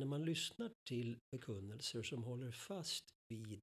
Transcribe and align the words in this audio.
När 0.00 0.06
man 0.06 0.24
lyssnar 0.24 0.70
till 0.88 1.18
förkunnelser 1.30 2.02
som 2.02 2.24
håller 2.24 2.50
fast 2.50 3.04
vid 3.28 3.62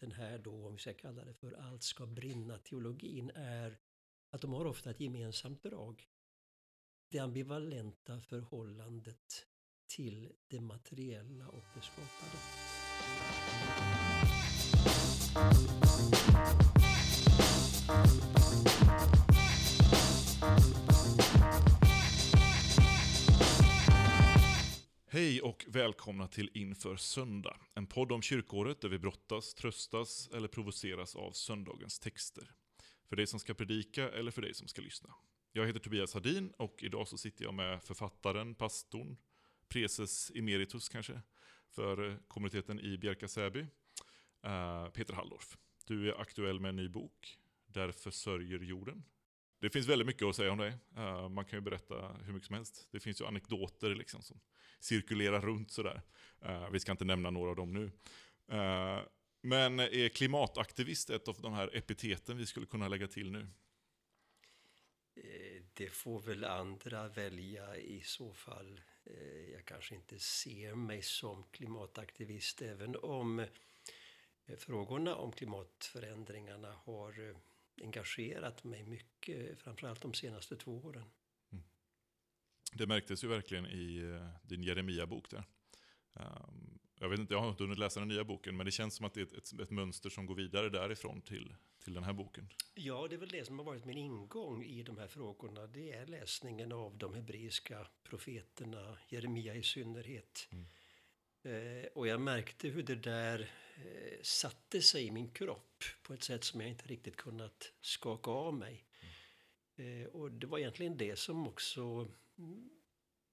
den 0.00 0.12
här 0.12 0.38
då, 0.38 0.66
om 0.66 0.72
vi 0.72 0.78
ska 0.78 0.94
kalla 0.94 1.24
det 1.24 1.34
för 1.34 1.52
allt 1.52 1.82
ska 1.82 2.06
brinna-teologin, 2.06 3.30
är 3.34 3.78
att 4.30 4.40
de 4.40 4.52
har 4.52 4.64
ofta 4.64 4.90
ett 4.90 5.00
gemensamt 5.00 5.62
drag. 5.62 6.08
Det 7.10 7.18
ambivalenta 7.18 8.20
förhållandet 8.20 9.46
till 9.96 10.32
det 10.50 10.60
materiella 10.60 11.48
och 11.48 11.64
det 11.74 11.80
skapade. 11.80 12.38
Hej 25.10 25.42
och 25.42 25.64
välkomna 25.68 26.28
till 26.28 26.50
Inför 26.54 26.96
söndag. 26.96 27.56
En 27.74 27.86
podd 27.86 28.12
om 28.12 28.22
kyrkåret 28.22 28.80
där 28.80 28.88
vi 28.88 28.98
brottas, 28.98 29.54
tröstas 29.54 30.28
eller 30.34 30.48
provoceras 30.48 31.16
av 31.16 31.32
söndagens 31.32 31.98
texter. 31.98 32.50
För 33.08 33.16
dig 33.16 33.26
som 33.26 33.40
ska 33.40 33.54
predika 33.54 34.10
eller 34.10 34.30
för 34.30 34.42
dig 34.42 34.54
som 34.54 34.68
ska 34.68 34.82
lyssna. 34.82 35.14
Jag 35.52 35.66
heter 35.66 35.80
Tobias 35.80 36.14
Hardin 36.14 36.52
och 36.58 36.82
idag 36.82 37.08
så 37.08 37.18
sitter 37.18 37.44
jag 37.44 37.54
med 37.54 37.82
författaren, 37.82 38.54
pastorn, 38.54 39.16
preses 39.68 40.32
emeritus 40.34 40.88
kanske, 40.88 41.20
för 41.68 42.10
eh, 42.10 42.16
kommuniteten 42.28 42.80
i 42.80 42.98
Bjärka 42.98 43.28
Säby, 43.28 43.66
eh, 44.42 44.88
Peter 44.88 45.14
Halldorf. 45.14 45.56
Du 45.86 46.08
är 46.08 46.20
aktuell 46.20 46.60
med 46.60 46.68
en 46.68 46.76
ny 46.76 46.88
bok, 46.88 47.38
Därför 47.66 48.10
sörjer 48.10 48.58
jorden. 48.58 49.04
Det 49.60 49.70
finns 49.70 49.86
väldigt 49.86 50.06
mycket 50.06 50.26
att 50.26 50.36
säga 50.36 50.52
om 50.52 50.58
dig. 50.58 50.72
Uh, 50.96 51.02
eh, 51.02 51.28
man 51.28 51.44
kan 51.44 51.58
ju 51.58 51.60
berätta 51.60 52.16
hur 52.24 52.32
mycket 52.32 52.46
som 52.46 52.56
helst. 52.56 52.88
Det 52.90 53.00
finns 53.00 53.20
ju 53.20 53.26
anekdoter 53.26 53.94
liksom 53.94 54.22
som 54.22 54.40
cirkulerar 54.80 55.40
runt 55.40 55.70
sådär. 55.70 56.02
Uh, 56.46 56.70
vi 56.70 56.80
ska 56.80 56.92
inte 56.92 57.04
nämna 57.04 57.30
några 57.30 57.50
av 57.50 57.56
dem 57.56 57.72
nu. 57.72 57.84
Uh, 58.56 59.00
men 59.42 59.80
är 59.80 60.08
klimataktivist 60.08 61.10
ett 61.10 61.28
av 61.28 61.40
de 61.40 61.52
här 61.52 61.76
epiteten 61.76 62.36
vi 62.36 62.46
skulle 62.46 62.66
kunna 62.66 62.88
lägga 62.88 63.08
till 63.08 63.30
nu? 63.30 63.46
Det 65.74 65.90
får 65.90 66.20
väl 66.20 66.44
andra 66.44 67.08
välja 67.08 67.76
i 67.76 68.00
så 68.00 68.34
fall. 68.34 68.80
Jag 69.52 69.64
kanske 69.64 69.94
inte 69.94 70.18
ser 70.18 70.74
mig 70.74 71.02
som 71.02 71.44
klimataktivist 71.50 72.62
även 72.62 72.96
om 72.96 73.46
frågorna 74.58 75.14
om 75.14 75.32
klimatförändringarna 75.32 76.72
har 76.84 77.36
engagerat 77.82 78.64
mig 78.64 78.84
mycket, 78.84 79.60
framförallt 79.60 80.00
de 80.00 80.14
senaste 80.14 80.56
två 80.56 80.84
åren. 80.84 81.04
Mm. 81.52 81.64
Det 82.72 82.86
märktes 82.86 83.24
ju 83.24 83.28
verkligen 83.28 83.66
i 83.66 84.00
uh, 84.00 84.28
din 84.42 84.62
Jeremia-bok 84.62 85.30
där. 85.30 85.44
Um, 86.12 86.78
jag, 87.00 87.08
vet 87.08 87.18
inte, 87.18 87.34
jag 87.34 87.40
har 87.40 87.50
inte 87.50 87.62
hunnit 87.62 87.78
läsa 87.78 88.00
den 88.00 88.08
nya 88.08 88.24
boken, 88.24 88.56
men 88.56 88.66
det 88.66 88.72
känns 88.72 88.94
som 88.94 89.06
att 89.06 89.14
det 89.14 89.20
är 89.20 89.24
ett, 89.24 89.32
ett, 89.32 89.60
ett, 89.60 89.70
mönster 89.70 90.10
som 90.10 90.26
går 90.26 90.34
vidare 90.34 90.68
därifrån 90.68 91.20
till, 91.20 91.54
till 91.84 91.94
den 91.94 92.04
här 92.04 92.12
boken. 92.12 92.48
Ja, 92.74 93.06
det 93.08 93.16
är 93.16 93.18
väl 93.18 93.28
det 93.28 93.44
som 93.44 93.58
har 93.58 93.66
varit 93.66 93.84
min 93.84 93.98
ingång 93.98 94.64
i 94.64 94.82
de 94.82 94.98
här 94.98 95.08
frågorna. 95.08 95.66
Det 95.66 95.92
är 95.92 96.06
läsningen 96.06 96.72
av 96.72 96.98
de 96.98 97.14
hebreiska 97.14 97.86
profeterna, 98.02 98.98
Jeremia 99.08 99.54
i 99.54 99.62
synnerhet. 99.62 100.48
Mm. 100.50 100.66
Eh, 101.42 101.86
och 101.94 102.06
jag 102.06 102.20
märkte 102.20 102.68
hur 102.68 102.82
det 102.82 102.94
där 102.94 103.40
eh, 103.40 103.46
satte 104.22 104.82
sig 104.82 105.06
i 105.06 105.10
min 105.10 105.30
kropp 105.30 105.84
på 106.02 106.14
ett 106.14 106.22
sätt 106.22 106.44
som 106.44 106.60
jag 106.60 106.70
inte 106.70 106.88
riktigt 106.88 107.16
kunnat 107.16 107.72
skaka 107.80 108.30
av 108.30 108.54
mig. 108.54 108.84
Mm. 109.76 110.02
Eh, 110.02 110.08
och 110.08 110.32
det 110.32 110.46
var 110.46 110.58
egentligen 110.58 110.96
det 110.96 111.18
som 111.18 111.48
också 111.48 112.08
mm, 112.38 112.70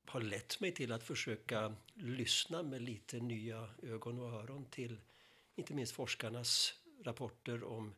har 0.05 0.21
lett 0.21 0.59
mig 0.59 0.71
till 0.71 0.91
att 0.91 1.03
försöka 1.03 1.75
lyssna 1.93 2.63
med 2.63 2.81
lite 2.81 3.19
nya 3.19 3.69
ögon 3.83 4.19
och 4.19 4.29
öron 4.29 4.65
till 4.65 5.01
inte 5.55 5.73
minst 5.73 5.93
forskarnas 5.93 6.73
rapporter 7.03 7.63
om 7.63 7.95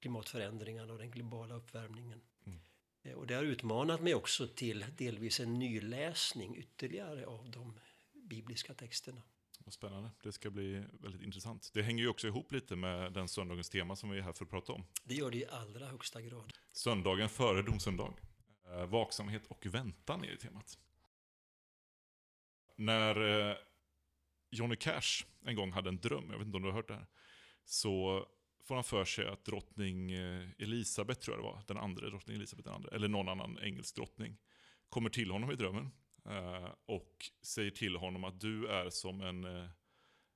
klimatförändringarna 0.00 0.92
och 0.92 0.98
den 0.98 1.10
globala 1.10 1.54
uppvärmningen. 1.54 2.20
Mm. 2.44 3.18
Och 3.18 3.26
det 3.26 3.34
har 3.34 3.42
utmanat 3.42 4.02
mig 4.02 4.14
också 4.14 4.48
till 4.48 4.84
delvis 4.96 5.40
en 5.40 5.58
nyläsning 5.58 6.56
ytterligare 6.56 7.26
av 7.26 7.50
de 7.50 7.80
bibliska 8.12 8.74
texterna. 8.74 9.22
Vad 9.64 9.72
spännande. 9.72 10.10
Det 10.22 10.32
ska 10.32 10.50
bli 10.50 10.84
väldigt 11.00 11.22
intressant. 11.22 11.70
Det 11.74 11.82
hänger 11.82 12.02
ju 12.02 12.08
också 12.08 12.26
ihop 12.26 12.52
lite 12.52 12.76
med 12.76 13.12
den 13.12 13.28
söndagens 13.28 13.70
tema 13.70 13.96
som 13.96 14.10
vi 14.10 14.18
är 14.18 14.22
här 14.22 14.32
för 14.32 14.44
att 14.44 14.50
prata 14.50 14.72
om. 14.72 14.84
Det 15.04 15.14
gör 15.14 15.30
det 15.30 15.38
i 15.38 15.46
allra 15.46 15.86
högsta 15.86 16.20
grad. 16.20 16.52
Söndagen 16.72 17.28
före 17.28 17.62
domsöndag. 17.62 18.14
Eh, 18.66 18.86
vaksamhet 18.86 19.46
och 19.46 19.66
väntan 19.66 20.24
är 20.24 20.36
temat. 20.36 20.78
När 22.76 23.50
eh, 23.50 23.56
Johnny 24.50 24.76
Cash 24.76 25.24
en 25.44 25.56
gång 25.56 25.72
hade 25.72 25.88
en 25.88 26.00
dröm, 26.00 26.30
jag 26.30 26.38
vet 26.38 26.46
inte 26.46 26.56
om 26.56 26.62
du 26.62 26.68
har 26.68 26.76
hört 26.76 26.88
det 26.88 26.94
här, 26.94 27.06
så 27.64 28.26
får 28.64 28.74
han 28.74 28.84
för 28.84 29.04
sig 29.04 29.26
att 29.26 29.44
drottning 29.44 30.12
eh, 30.12 30.48
Elisabeth, 30.58 31.20
tror 31.20 31.36
jag 31.36 31.44
det 31.44 31.48
var, 31.48 31.62
den 31.66 31.76
andra 31.76 32.08
drottning 32.08 32.36
Elisabeth 32.36 32.66
den 32.66 32.74
andra, 32.74 32.90
eller 32.90 33.08
någon 33.08 33.28
annan 33.28 33.58
engelsk 33.58 33.96
drottning, 33.96 34.38
kommer 34.88 35.10
till 35.10 35.30
honom 35.30 35.50
i 35.50 35.54
drömmen 35.54 35.90
Eh, 36.24 36.70
och 36.86 37.30
säger 37.42 37.70
till 37.70 37.96
honom 37.96 38.24
att 38.24 38.40
du 38.40 38.68
är 38.68 38.90
som 38.90 39.20
en, 39.20 39.44
eh, 39.44 39.68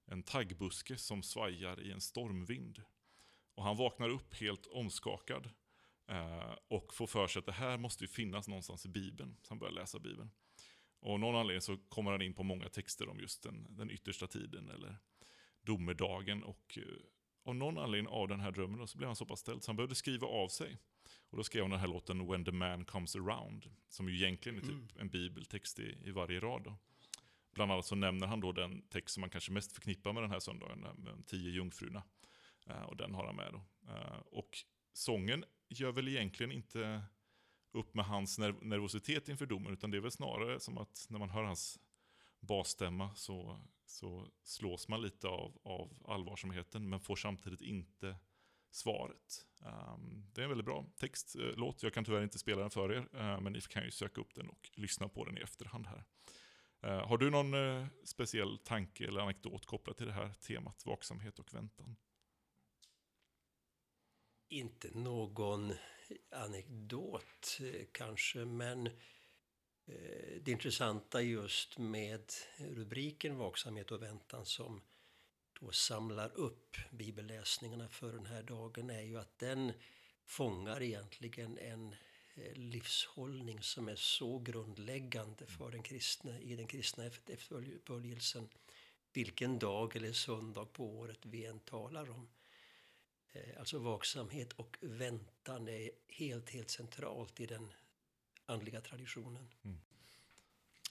en 0.06 0.22
taggbuske 0.22 0.96
som 0.96 1.22
svajar 1.22 1.80
i 1.80 1.92
en 1.92 2.00
stormvind. 2.00 2.82
Och 3.54 3.62
han 3.62 3.76
vaknar 3.76 4.08
upp 4.08 4.34
helt 4.34 4.66
omskakad 4.66 5.50
eh, 6.08 6.54
och 6.68 6.94
får 6.94 7.06
för 7.06 7.26
sig 7.26 7.40
att 7.40 7.46
det 7.46 7.52
här 7.52 7.78
måste 7.78 8.04
ju 8.04 8.08
finnas 8.08 8.48
någonstans 8.48 8.86
i 8.86 8.88
Bibeln. 8.88 9.36
Så 9.42 9.50
han 9.50 9.58
börjar 9.58 9.72
läsa 9.72 9.98
Bibeln. 9.98 10.30
Och 11.00 11.12
av 11.12 11.18
någon 11.18 11.36
anledning 11.36 11.60
så 11.60 11.76
kommer 11.76 12.10
han 12.10 12.22
in 12.22 12.34
på 12.34 12.42
många 12.42 12.68
texter 12.68 13.08
om 13.08 13.20
just 13.20 13.42
den, 13.42 13.76
den 13.76 13.90
yttersta 13.90 14.26
tiden 14.26 14.70
eller 14.70 14.96
domedagen. 15.62 16.42
Och 16.42 16.78
av 17.44 17.54
någon 17.54 17.78
anledning 17.78 18.12
av 18.12 18.28
den 18.28 18.40
här 18.40 18.52
drömmen 18.52 18.86
så 18.86 18.98
blev 18.98 19.08
han 19.08 19.16
så 19.16 19.26
pass 19.26 19.40
ställd 19.40 19.62
så 19.62 19.68
han 19.68 19.76
behövde 19.76 19.94
skriva 19.94 20.26
av 20.26 20.48
sig. 20.48 20.78
Och 21.30 21.36
då 21.36 21.44
skrev 21.44 21.62
han 21.62 21.70
den 21.70 21.80
här 21.80 21.88
låten 21.88 22.26
When 22.26 22.44
the 22.44 22.52
man 22.52 22.84
comes 22.84 23.16
around, 23.16 23.70
som 23.88 24.08
ju 24.08 24.16
egentligen 24.16 24.58
är 24.58 24.62
typ 24.62 24.70
mm. 24.70 24.88
en 24.96 25.08
bibeltext 25.08 25.78
i, 25.78 25.98
i 26.04 26.10
varje 26.10 26.40
rad. 26.40 26.62
Då. 26.64 26.76
Bland 27.54 27.72
annat 27.72 27.86
så 27.86 27.94
nämner 27.94 28.26
han 28.26 28.40
då 28.40 28.52
den 28.52 28.82
text 28.82 29.14
som 29.14 29.20
man 29.20 29.30
kanske 29.30 29.52
mest 29.52 29.72
förknippar 29.72 30.12
med 30.12 30.22
den 30.22 30.30
här 30.30 30.40
söndagen, 30.40 30.78
med 30.78 30.94
de 30.94 31.22
tio 31.22 31.50
jungfrurna. 31.50 32.02
Uh, 32.70 32.82
och 32.82 32.96
den 32.96 33.14
har 33.14 33.26
han 33.26 33.36
med 33.36 33.52
då. 33.52 33.64
Uh, 33.92 34.18
och 34.26 34.58
sången 34.92 35.44
gör 35.68 35.92
väl 35.92 36.08
egentligen 36.08 36.52
inte 36.52 37.02
upp 37.72 37.94
med 37.94 38.04
hans 38.04 38.38
nerv 38.38 38.64
nervositet 38.64 39.28
inför 39.28 39.46
domen, 39.46 39.72
utan 39.72 39.90
det 39.90 39.96
är 39.96 40.00
väl 40.00 40.10
snarare 40.10 40.60
som 40.60 40.78
att 40.78 41.06
när 41.10 41.18
man 41.18 41.30
hör 41.30 41.42
hans 41.42 41.78
basstämma 42.40 43.14
så, 43.14 43.60
så 43.86 44.28
slås 44.42 44.88
man 44.88 45.02
lite 45.02 45.28
av, 45.28 45.58
av 45.64 45.92
allvarsamheten, 46.08 46.88
men 46.88 47.00
får 47.00 47.16
samtidigt 47.16 47.60
inte 47.60 48.16
svaret. 48.76 49.46
Um, 49.60 50.26
det 50.34 50.40
är 50.40 50.42
en 50.42 50.48
väldigt 50.48 50.66
bra 50.66 50.86
textlåt. 50.96 51.82
Eh, 51.82 51.86
Jag 51.86 51.94
kan 51.94 52.04
tyvärr 52.04 52.22
inte 52.22 52.38
spela 52.38 52.60
den 52.60 52.70
för 52.70 52.92
er, 52.92 53.08
uh, 53.14 53.40
men 53.40 53.52
ni 53.52 53.60
kan 53.60 53.84
ju 53.84 53.90
söka 53.90 54.20
upp 54.20 54.34
den 54.34 54.48
och 54.48 54.70
lyssna 54.74 55.08
på 55.08 55.24
den 55.24 55.38
i 55.38 55.40
efterhand 55.40 55.86
här. 55.86 56.04
Uh, 56.84 57.08
har 57.08 57.18
du 57.18 57.30
någon 57.30 57.54
uh, 57.54 57.86
speciell 58.04 58.58
tanke 58.58 59.06
eller 59.06 59.20
anekdot 59.20 59.66
kopplat 59.66 59.96
till 59.96 60.06
det 60.06 60.12
här 60.12 60.32
temat, 60.32 60.86
vaksamhet 60.86 61.38
och 61.38 61.54
väntan? 61.54 61.96
Inte 64.48 64.98
någon 64.98 65.72
anekdot 66.30 67.58
kanske, 67.92 68.44
men 68.44 68.88
det 70.40 70.48
intressanta 70.48 71.22
just 71.22 71.78
med 71.78 72.32
rubriken 72.58 73.36
vaksamhet 73.36 73.90
och 73.90 74.02
väntan 74.02 74.46
som 74.46 74.82
då 75.60 75.72
samlar 75.72 76.30
upp 76.34 76.76
bibelläsningarna 76.90 77.88
för 77.88 78.12
den 78.12 78.26
här 78.26 78.42
dagen 78.42 78.90
är 78.90 79.02
ju 79.02 79.18
att 79.18 79.38
den 79.38 79.72
fångar 80.24 80.82
egentligen 80.82 81.58
en 81.58 81.94
eh, 82.34 82.52
livshållning 82.54 83.62
som 83.62 83.88
är 83.88 83.96
så 83.96 84.38
grundläggande 84.38 85.46
för 85.46 85.70
den 85.70 85.82
kristna, 85.82 86.40
i 86.40 86.56
den 86.56 86.66
kristna 86.66 87.04
efterföljelsen. 87.04 88.48
Vilken 89.12 89.58
dag 89.58 89.96
eller 89.96 90.12
söndag 90.12 90.64
på 90.72 90.84
året 90.84 91.18
vi 91.22 91.46
än 91.46 91.58
talar 91.58 92.10
om. 92.10 92.28
Eh, 93.32 93.58
alltså 93.58 93.78
vaksamhet 93.78 94.52
och 94.52 94.76
väntan 94.80 95.68
är 95.68 95.90
helt, 96.08 96.50
helt 96.50 96.70
centralt 96.70 97.40
i 97.40 97.46
den 97.46 97.72
andliga 98.46 98.80
traditionen. 98.80 99.48
Mm. 99.64 99.78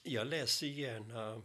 Jag 0.02 0.26
läser 0.26 0.66
gärna 0.66 1.42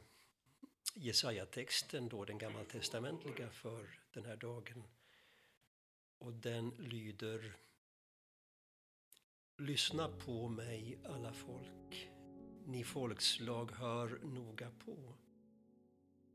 Jesaja-texten, 0.93 2.09
då 2.09 2.25
den 2.25 2.37
gammaltestamentliga 2.37 3.49
för 3.49 3.99
den 4.13 4.25
här 4.25 4.35
dagen. 4.35 4.83
Och 6.17 6.33
den 6.33 6.69
lyder 6.69 7.55
Lyssna 9.57 10.09
på 10.09 10.47
mig 10.47 10.99
alla 11.05 11.33
folk, 11.33 12.09
ni 12.65 12.83
folkslag 12.83 13.71
hör 13.71 14.19
noga 14.23 14.71
på. 14.85 15.13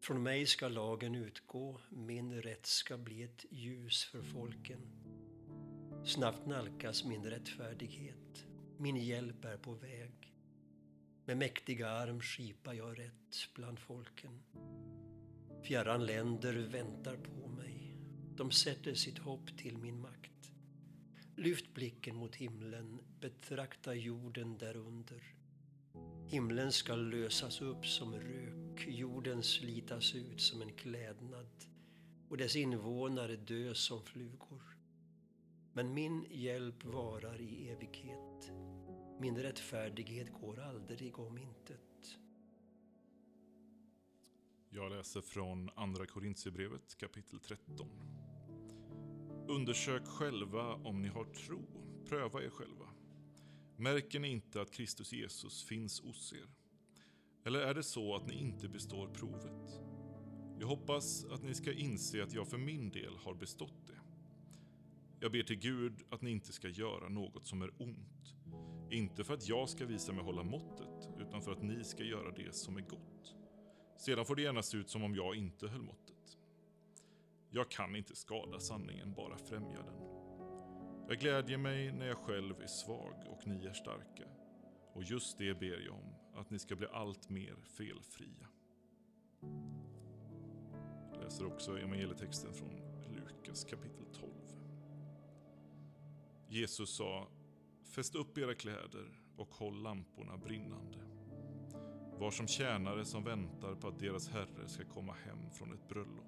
Från 0.00 0.23
mig 0.23 0.47
ska 0.47 0.69
lagen 0.69 1.14
utgå, 1.14 1.81
min 1.88 2.43
rätt 2.43 2.67
ska 2.67 2.99
bli 2.99 3.23
ett 3.23 3.44
ljus 3.50 4.05
för 4.05 4.23
folken. 4.23 4.81
Snabbt 6.05 6.47
nalkas 6.47 7.05
min 7.05 7.25
rättfärdighet, 7.25 8.47
min 8.76 8.97
hjälp 8.97 9.44
är 9.44 9.56
på 9.56 9.73
väg. 9.73 10.25
Med 11.28 11.37
mäktig 11.37 11.82
arm 11.82 12.20
skipar 12.20 12.73
jag 12.73 12.99
rätt 12.99 13.49
bland 13.55 13.78
folken. 13.78 14.43
Fjärran 15.62 16.06
länder 16.06 16.52
väntar 16.52 17.17
på 17.17 17.49
mig. 17.49 17.96
De 18.37 18.50
sätter 18.50 18.94
sitt 18.94 19.19
hopp 19.19 19.58
till 19.58 19.78
min 19.78 20.00
makt. 20.00 20.52
Lyft 21.37 21.75
blicken 21.75 22.17
mot 22.17 22.37
himlen, 22.37 23.00
betrakta 23.20 23.94
jorden 23.94 24.58
därunder. 24.58 25.23
Himlen 26.26 26.73
ska 26.73 26.94
lösas 26.94 27.61
upp 27.61 27.87
som 27.87 28.14
rök, 28.14 28.87
jorden 28.88 29.43
slitas 29.43 30.14
ut 30.14 30.40
som 30.40 30.62
en 30.62 30.73
klädnad 30.73 31.50
och 32.28 32.37
dess 32.37 32.56
invånare 32.56 33.37
dö 33.37 33.75
som 33.75 34.02
flugor. 34.02 34.62
Men 35.73 35.94
min 35.94 36.26
hjälp 36.31 36.84
varar 36.84 37.40
i 37.40 37.69
evighet. 37.70 38.50
Min 39.21 39.39
rättfärdighet 39.39 40.33
går 40.33 40.61
aldrig 40.61 41.19
om 41.19 41.39
intet. 41.39 42.19
Jag 44.71 44.91
läser 44.91 45.21
från 45.21 45.71
Andra 45.77 46.07
Korintierbrevet 46.07 46.97
kapitel 46.99 47.41
13. 47.41 47.89
Undersök 49.49 50.07
själva 50.07 50.75
om 50.75 51.03
ni 51.03 51.09
har 51.09 51.25
tro. 51.25 51.63
Pröva 52.09 52.43
er 52.43 52.51
själva. 52.51 52.87
Märker 53.77 54.21
ni 54.21 54.29
inte 54.29 54.61
att 54.61 54.71
Kristus 54.71 55.13
Jesus 55.13 55.65
finns 55.65 56.01
hos 56.01 56.33
er? 56.33 56.49
Eller 57.45 57.61
är 57.61 57.75
det 57.75 57.83
så 57.83 58.15
att 58.17 58.27
ni 58.27 58.35
inte 58.35 58.69
består 58.69 59.09
provet? 59.09 59.81
Jag 60.61 60.67
hoppas 60.67 61.25
att 61.25 61.43
ni 61.43 61.55
ska 61.55 61.73
inse 61.73 62.23
att 62.23 62.33
jag 62.33 62.49
för 62.49 62.59
min 62.59 62.91
del 62.91 63.17
har 63.17 63.35
bestått 63.35 63.87
det. 63.87 64.01
Jag 65.21 65.33
ber 65.33 65.43
till 65.43 65.59
Gud 65.59 66.03
att 66.11 66.23
ni 66.23 66.31
inte 66.31 66.53
ska 66.53 66.69
göra 66.69 67.09
något 67.09 67.47
som 67.47 67.62
är 67.62 67.71
ont. 67.79 68.36
Inte 68.91 69.25
för 69.25 69.35
att 69.35 69.49
jag 69.49 69.69
ska 69.69 69.87
visa 69.87 70.12
mig 70.12 70.25
hålla 70.25 70.43
måttet, 70.43 71.09
utan 71.19 71.43
för 71.43 71.53
att 71.53 71.62
ni 71.62 71.85
ska 71.85 72.03
göra 72.03 72.31
det 72.31 72.55
som 72.55 72.77
är 72.77 72.81
gott. 72.81 73.35
Sedan 73.97 74.25
får 74.25 74.37
det 74.37 74.43
gärna 74.43 74.62
se 74.62 74.77
ut 74.77 74.91
som 74.91 75.05
om 75.05 75.15
jag 75.15 75.37
inte 75.37 75.69
höll 75.69 75.83
måttet. 75.83 76.38
Jag 77.50 77.71
kan 77.71 77.97
inte 77.97 78.17
skada 78.17 78.61
sanningen, 78.61 79.12
bara 79.12 79.38
främja 79.38 79.83
den. 79.83 80.06
Jag 81.09 81.19
glädjer 81.19 81.59
mig 81.59 81.93
när 81.93 82.06
jag 82.06 82.17
själv 82.17 82.61
är 82.62 82.67
svag 82.67 83.15
och 83.29 83.47
ni 83.47 83.67
är 83.67 83.73
starka. 83.73 84.29
Och 84.93 85.05
just 85.05 85.38
det 85.38 85.55
ber 85.55 85.87
jag 85.87 85.94
om, 85.94 86.15
att 86.35 86.50
ni 86.50 86.59
ska 86.59 86.77
bli 86.77 86.87
allt 86.87 87.29
mer 87.29 87.56
felfria. 87.77 88.49
Jag 91.12 91.23
läser 91.23 91.47
också 91.47 91.79
evangelietexten 91.79 92.55
från 92.55 92.71
Lukas 93.15 93.65
kapitel 93.65 94.06
12. 94.12 94.33
Jesus 96.49 96.97
sa, 96.97 97.29
fäst 97.97 98.15
upp 98.15 98.39
era 98.39 98.55
kläder 98.55 99.21
och 99.37 99.55
håll 99.55 99.83
lamporna 99.83 100.37
brinnande. 100.37 100.99
Var 102.19 102.31
som 102.31 102.49
tjänare 102.49 103.05
som 103.05 103.25
väntar 103.25 103.75
på 103.75 103.89
att 103.89 103.99
deras 103.99 104.29
herre 104.29 104.69
ska 104.69 104.85
komma 104.85 105.13
hem 105.13 105.51
från 105.51 105.73
ett 105.73 105.89
bröllop, 105.89 106.27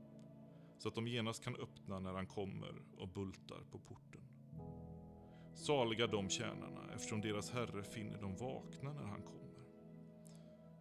så 0.78 0.88
att 0.88 0.94
de 0.94 1.08
genast 1.08 1.44
kan 1.44 1.56
öppna 1.56 1.98
när 1.98 2.12
han 2.12 2.26
kommer 2.26 2.82
och 2.98 3.08
bultar 3.08 3.60
på 3.70 3.78
porten. 3.78 4.20
Saliga 5.54 6.06
de 6.06 6.28
tjänarna, 6.28 6.92
eftersom 6.94 7.20
deras 7.20 7.50
herre 7.50 7.82
finner 7.82 8.20
dem 8.20 8.36
vakna 8.36 8.92
när 8.92 9.06
han 9.06 9.22
kommer. 9.22 9.64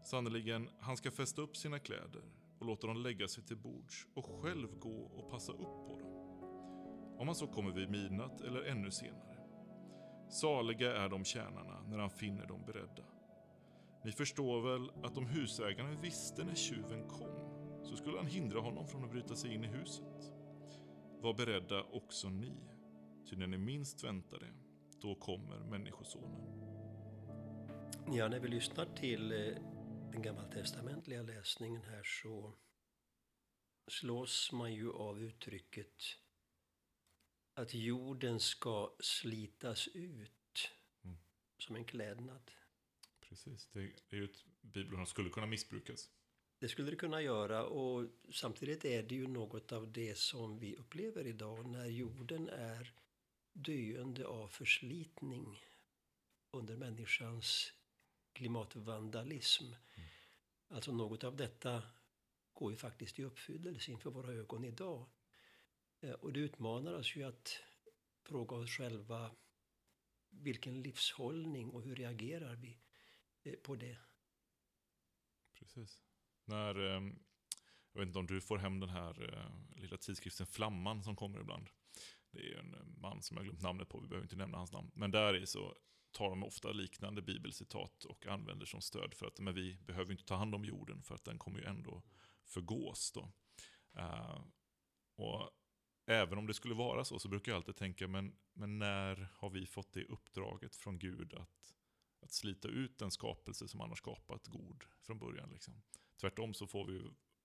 Sannerligen, 0.03 0.69
han 0.79 0.97
ska 0.97 1.11
fästa 1.11 1.41
upp 1.41 1.57
sina 1.57 1.79
kläder 1.79 2.23
och 2.59 2.65
låta 2.65 2.87
dem 2.87 2.97
lägga 2.97 3.27
sig 3.27 3.43
till 3.43 3.57
bords 3.57 4.07
och 4.13 4.41
själv 4.41 4.79
gå 4.79 5.03
och 5.03 5.29
passa 5.29 5.51
upp 5.51 5.87
på 5.87 5.99
dem. 5.99 6.13
Om 7.19 7.27
han 7.27 7.35
så 7.35 7.47
kommer 7.47 7.71
vid 7.71 7.89
midnatt 7.89 8.41
eller 8.41 8.61
ännu 8.61 8.91
senare. 8.91 9.36
Saliga 10.29 10.95
är 10.95 11.09
de 11.09 11.23
tjänarna 11.23 11.81
när 11.89 11.97
han 11.97 12.09
finner 12.09 12.45
dem 12.45 12.65
beredda. 12.65 13.03
Ni 14.03 14.11
förstår 14.11 14.61
väl 14.61 15.05
att 15.05 15.17
om 15.17 15.25
husägaren 15.25 16.01
visste 16.01 16.43
när 16.43 16.55
tjuven 16.55 17.07
kom 17.07 17.57
så 17.83 17.95
skulle 17.95 18.17
han 18.17 18.25
hindra 18.25 18.59
honom 18.59 18.87
från 18.87 19.03
att 19.03 19.11
bryta 19.11 19.35
sig 19.35 19.53
in 19.53 19.63
i 19.63 19.67
huset. 19.67 20.33
Var 21.21 21.33
beredda 21.33 21.83
också 21.83 22.29
ni, 22.29 22.53
ty 23.29 23.35
när 23.35 23.47
ni 23.47 23.57
minst 23.57 24.03
väntar 24.03 24.39
det, 24.39 24.53
då 25.01 25.15
kommer 25.15 25.59
Människosonen. 25.59 26.57
Ja, 28.11 28.27
när 28.27 28.39
vi 28.39 28.47
lyssnar 28.47 28.85
till 28.85 29.31
eh, 29.31 29.55
den 30.11 30.21
gammaltestamentliga 30.21 31.21
läsningen 31.21 31.81
här 31.81 32.03
så 32.03 32.53
slås 33.87 34.51
man 34.51 34.73
ju 34.73 34.93
av 34.93 35.21
uttrycket 35.21 35.95
att 37.57 37.73
jorden 37.73 38.39
ska 38.39 38.91
slitas 38.99 39.87
ut 39.87 40.31
Mm. 41.03 41.17
som 41.57 41.75
en 41.75 41.85
klädnad. 41.85 42.51
Precis, 43.19 43.67
det 43.73 43.79
är 44.09 44.15
ju 44.15 44.25
ett 44.25 44.45
bibelord 44.61 44.99
som 44.99 45.05
skulle 45.05 45.29
kunna 45.29 45.45
missbrukas. 45.47 46.09
Det 46.59 46.67
skulle 46.67 46.89
det 46.89 46.95
kunna 46.97 47.21
göra 47.21 47.65
och 47.65 48.05
samtidigt 48.33 48.85
är 48.85 49.03
det 49.03 49.15
ju 49.15 49.27
något 49.27 49.71
av 49.71 49.91
det 49.91 50.17
som 50.17 50.59
vi 50.59 50.75
upplever 50.75 51.27
idag 51.27 51.65
när 51.65 51.85
jorden 51.85 52.49
är 52.49 52.93
döende 53.53 54.25
av 54.27 54.47
förslitning 54.47 55.59
under 56.51 56.75
människans 56.77 57.73
klimatvandalism. 58.33 59.65
Alltså 60.67 60.91
något 60.91 61.23
av 61.23 61.35
detta 61.35 61.83
går 62.53 62.71
ju 62.71 62.77
faktiskt 62.77 63.19
i 63.19 63.23
uppfyllelse 63.23 63.91
inför 63.91 64.09
våra 64.09 64.31
ögon 64.33 64.63
idag. 64.65 65.05
Eh, 65.99 66.11
och 66.11 66.33
det 66.33 66.39
utmanar 66.39 66.93
oss 66.93 67.15
ju 67.15 67.23
att 67.23 67.59
fråga 68.23 68.55
oss 68.55 68.69
själva 68.69 69.31
vilken 70.29 70.81
livshållning 70.81 71.69
och 71.69 71.83
hur 71.83 71.95
reagerar 71.95 72.55
vi 72.55 72.79
eh, 73.43 73.55
på 73.55 73.75
det? 73.75 73.97
Precis. 75.59 76.03
När, 76.45 76.75
eh, 76.75 77.13
jag 77.91 77.99
vet 77.99 78.07
inte 78.07 78.19
om 78.19 78.27
du 78.27 78.41
får 78.41 78.57
hem 78.57 78.79
den 78.79 78.89
här 78.89 79.49
lilla 79.75 79.97
tidskriften 79.97 80.47
Flamman 80.47 81.03
som 81.03 81.15
kommer 81.15 81.39
ibland. 81.39 81.69
Det 82.31 82.39
är 82.39 82.43
ju 82.43 82.57
en 82.57 82.95
man 82.97 83.21
som 83.21 83.37
jag 83.37 83.45
glömt 83.45 83.61
namnet 83.61 83.89
på, 83.89 83.99
vi 83.99 84.07
behöver 84.07 84.25
inte 84.25 84.35
nämna 84.35 84.57
hans 84.57 84.71
namn. 84.71 84.91
Men 84.93 85.11
där 85.11 85.33
är 85.33 85.45
så 85.45 85.77
tar 86.11 86.29
de 86.29 86.43
ofta 86.43 86.71
liknande 86.71 87.21
bibelcitat 87.21 88.05
och 88.05 88.27
använder 88.27 88.65
som 88.65 88.81
stöd 88.81 89.13
för 89.13 89.25
att 89.27 89.39
men 89.39 89.53
vi 89.53 89.77
behöver 89.77 90.11
inte 90.11 90.25
ta 90.25 90.35
hand 90.35 90.55
om 90.55 90.65
jorden 90.65 91.03
för 91.03 91.15
att 91.15 91.23
den 91.23 91.37
kommer 91.37 91.59
ju 91.59 91.65
ändå 91.65 92.03
förgås. 92.45 93.11
Då. 93.11 93.31
Och 95.15 95.51
även 96.07 96.37
om 96.37 96.47
det 96.47 96.53
skulle 96.53 96.75
vara 96.75 97.05
så 97.05 97.19
så 97.19 97.27
brukar 97.27 97.51
jag 97.51 97.57
alltid 97.57 97.75
tänka, 97.75 98.07
men, 98.07 98.35
men 98.53 98.79
när 98.79 99.27
har 99.33 99.49
vi 99.49 99.65
fått 99.65 99.93
det 99.93 100.03
uppdraget 100.03 100.75
från 100.75 100.99
Gud 100.99 101.33
att, 101.33 101.73
att 102.21 102.31
slita 102.31 102.67
ut 102.67 103.01
en 103.01 103.11
skapelse 103.11 103.67
som 103.67 103.79
han 103.79 103.89
har 103.89 103.95
skapat 103.95 104.47
god 104.47 104.83
från 105.01 105.19
början? 105.19 105.49
Liksom. 105.49 105.73
Tvärtom 106.21 106.53
så 106.53 106.67
får 106.67 106.85
vi 106.85 107.01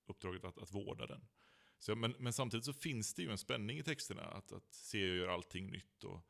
uppdraget 0.06 0.44
att, 0.44 0.58
att 0.58 0.74
vårda 0.74 1.06
den. 1.06 1.28
Så, 1.78 1.96
men, 1.96 2.14
men 2.18 2.32
samtidigt 2.32 2.64
så 2.64 2.72
finns 2.72 3.14
det 3.14 3.22
ju 3.22 3.30
en 3.30 3.38
spänning 3.38 3.78
i 3.78 3.82
texterna, 3.82 4.22
att, 4.22 4.52
att 4.52 4.74
se 4.74 5.10
och 5.10 5.16
göra 5.16 5.34
allting 5.34 5.66
nytt. 5.66 6.04
Och 6.04 6.26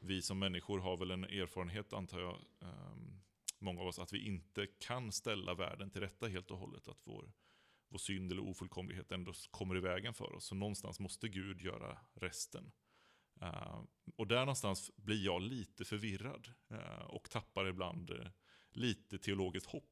vi 0.00 0.22
som 0.22 0.38
människor 0.38 0.78
har 0.78 0.96
väl 0.96 1.10
en 1.10 1.24
erfarenhet, 1.24 1.92
antar 1.92 2.20
jag, 2.20 2.38
um, 2.58 3.20
många 3.58 3.80
av 3.80 3.86
oss, 3.86 3.98
att 3.98 4.12
vi 4.12 4.26
inte 4.26 4.66
kan 4.66 5.12
ställa 5.12 5.54
världen 5.54 5.90
till 5.90 6.00
rätta 6.00 6.26
helt 6.28 6.50
och 6.50 6.58
hållet. 6.58 6.88
Att 6.88 7.00
vår, 7.04 7.32
vår 7.94 7.98
synd 7.98 8.32
eller 8.32 8.42
ofullkomlighet 8.42 9.12
ändå 9.12 9.32
kommer 9.50 9.76
i 9.76 9.80
vägen 9.80 10.14
för 10.14 10.32
oss. 10.32 10.46
Så 10.46 10.54
någonstans 10.54 11.00
måste 11.00 11.28
Gud 11.28 11.60
göra 11.60 11.98
resten. 12.14 12.72
Eh, 13.40 13.82
och 14.16 14.26
där 14.26 14.40
någonstans 14.40 14.90
blir 14.96 15.24
jag 15.24 15.42
lite 15.42 15.84
förvirrad 15.84 16.48
eh, 16.70 17.04
och 17.04 17.30
tappar 17.30 17.66
ibland 17.66 18.10
eh, 18.10 18.30
lite 18.70 19.18
teologiskt 19.18 19.70
hopp. 19.70 19.90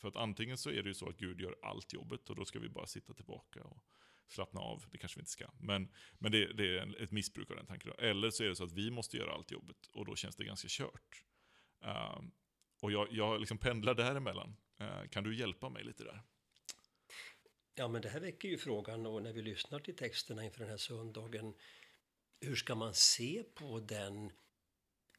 För 0.00 0.08
att 0.08 0.16
antingen 0.16 0.58
så 0.58 0.70
är 0.70 0.82
det 0.82 0.88
ju 0.88 0.94
så 0.94 1.08
att 1.08 1.16
Gud 1.16 1.40
gör 1.40 1.56
allt 1.62 1.92
jobbet 1.92 2.30
och 2.30 2.36
då 2.36 2.44
ska 2.44 2.58
vi 2.58 2.68
bara 2.68 2.86
sitta 2.86 3.14
tillbaka 3.14 3.64
och 3.64 3.84
slappna 4.28 4.60
av. 4.60 4.84
Det 4.90 4.98
kanske 4.98 5.18
vi 5.18 5.20
inte 5.20 5.30
ska. 5.30 5.50
Men, 5.60 5.92
men 6.18 6.32
det, 6.32 6.52
det 6.52 6.78
är 6.78 7.02
ett 7.02 7.10
missbruk 7.10 7.50
av 7.50 7.56
den 7.56 7.66
tanken. 7.66 7.92
då. 7.96 8.04
Eller 8.04 8.30
så 8.30 8.44
är 8.44 8.48
det 8.48 8.56
så 8.56 8.64
att 8.64 8.72
vi 8.72 8.90
måste 8.90 9.16
göra 9.16 9.34
allt 9.34 9.50
jobbet 9.50 9.86
och 9.92 10.06
då 10.06 10.16
känns 10.16 10.36
det 10.36 10.44
ganska 10.44 10.68
kört. 10.70 11.24
Och 12.82 12.92
jag, 12.92 13.08
jag 13.10 13.40
liksom 13.40 13.58
pendlar 13.58 13.94
däremellan. 13.94 14.56
Kan 15.10 15.24
du 15.24 15.36
hjälpa 15.36 15.68
mig 15.68 15.84
lite 15.84 16.04
där? 16.04 16.22
Ja, 17.78 17.88
men 17.88 18.02
det 18.02 18.08
här 18.08 18.20
väcker 18.20 18.48
ju 18.48 18.58
frågan 18.58 19.06
och 19.06 19.22
när 19.22 19.32
vi 19.32 19.42
lyssnar 19.42 19.78
till 19.78 19.96
texterna 19.96 20.44
inför 20.44 20.60
den 20.60 20.68
här 20.68 20.76
söndagen. 20.76 21.54
Hur 22.40 22.56
ska 22.56 22.74
man 22.74 22.94
se 22.94 23.42
på 23.54 23.80
den 23.80 24.32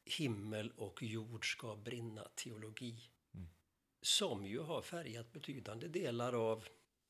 himmel 0.04 0.70
och 0.76 1.02
jord 1.02 1.52
ska 1.52 1.76
brinna 1.76 2.28
teologi? 2.34 3.10
Mm. 3.34 3.48
Som 4.02 4.46
ju 4.46 4.58
har 4.58 4.82
färgat 4.82 5.32
betydande 5.32 5.88
delar 5.88 6.50
av 6.50 6.68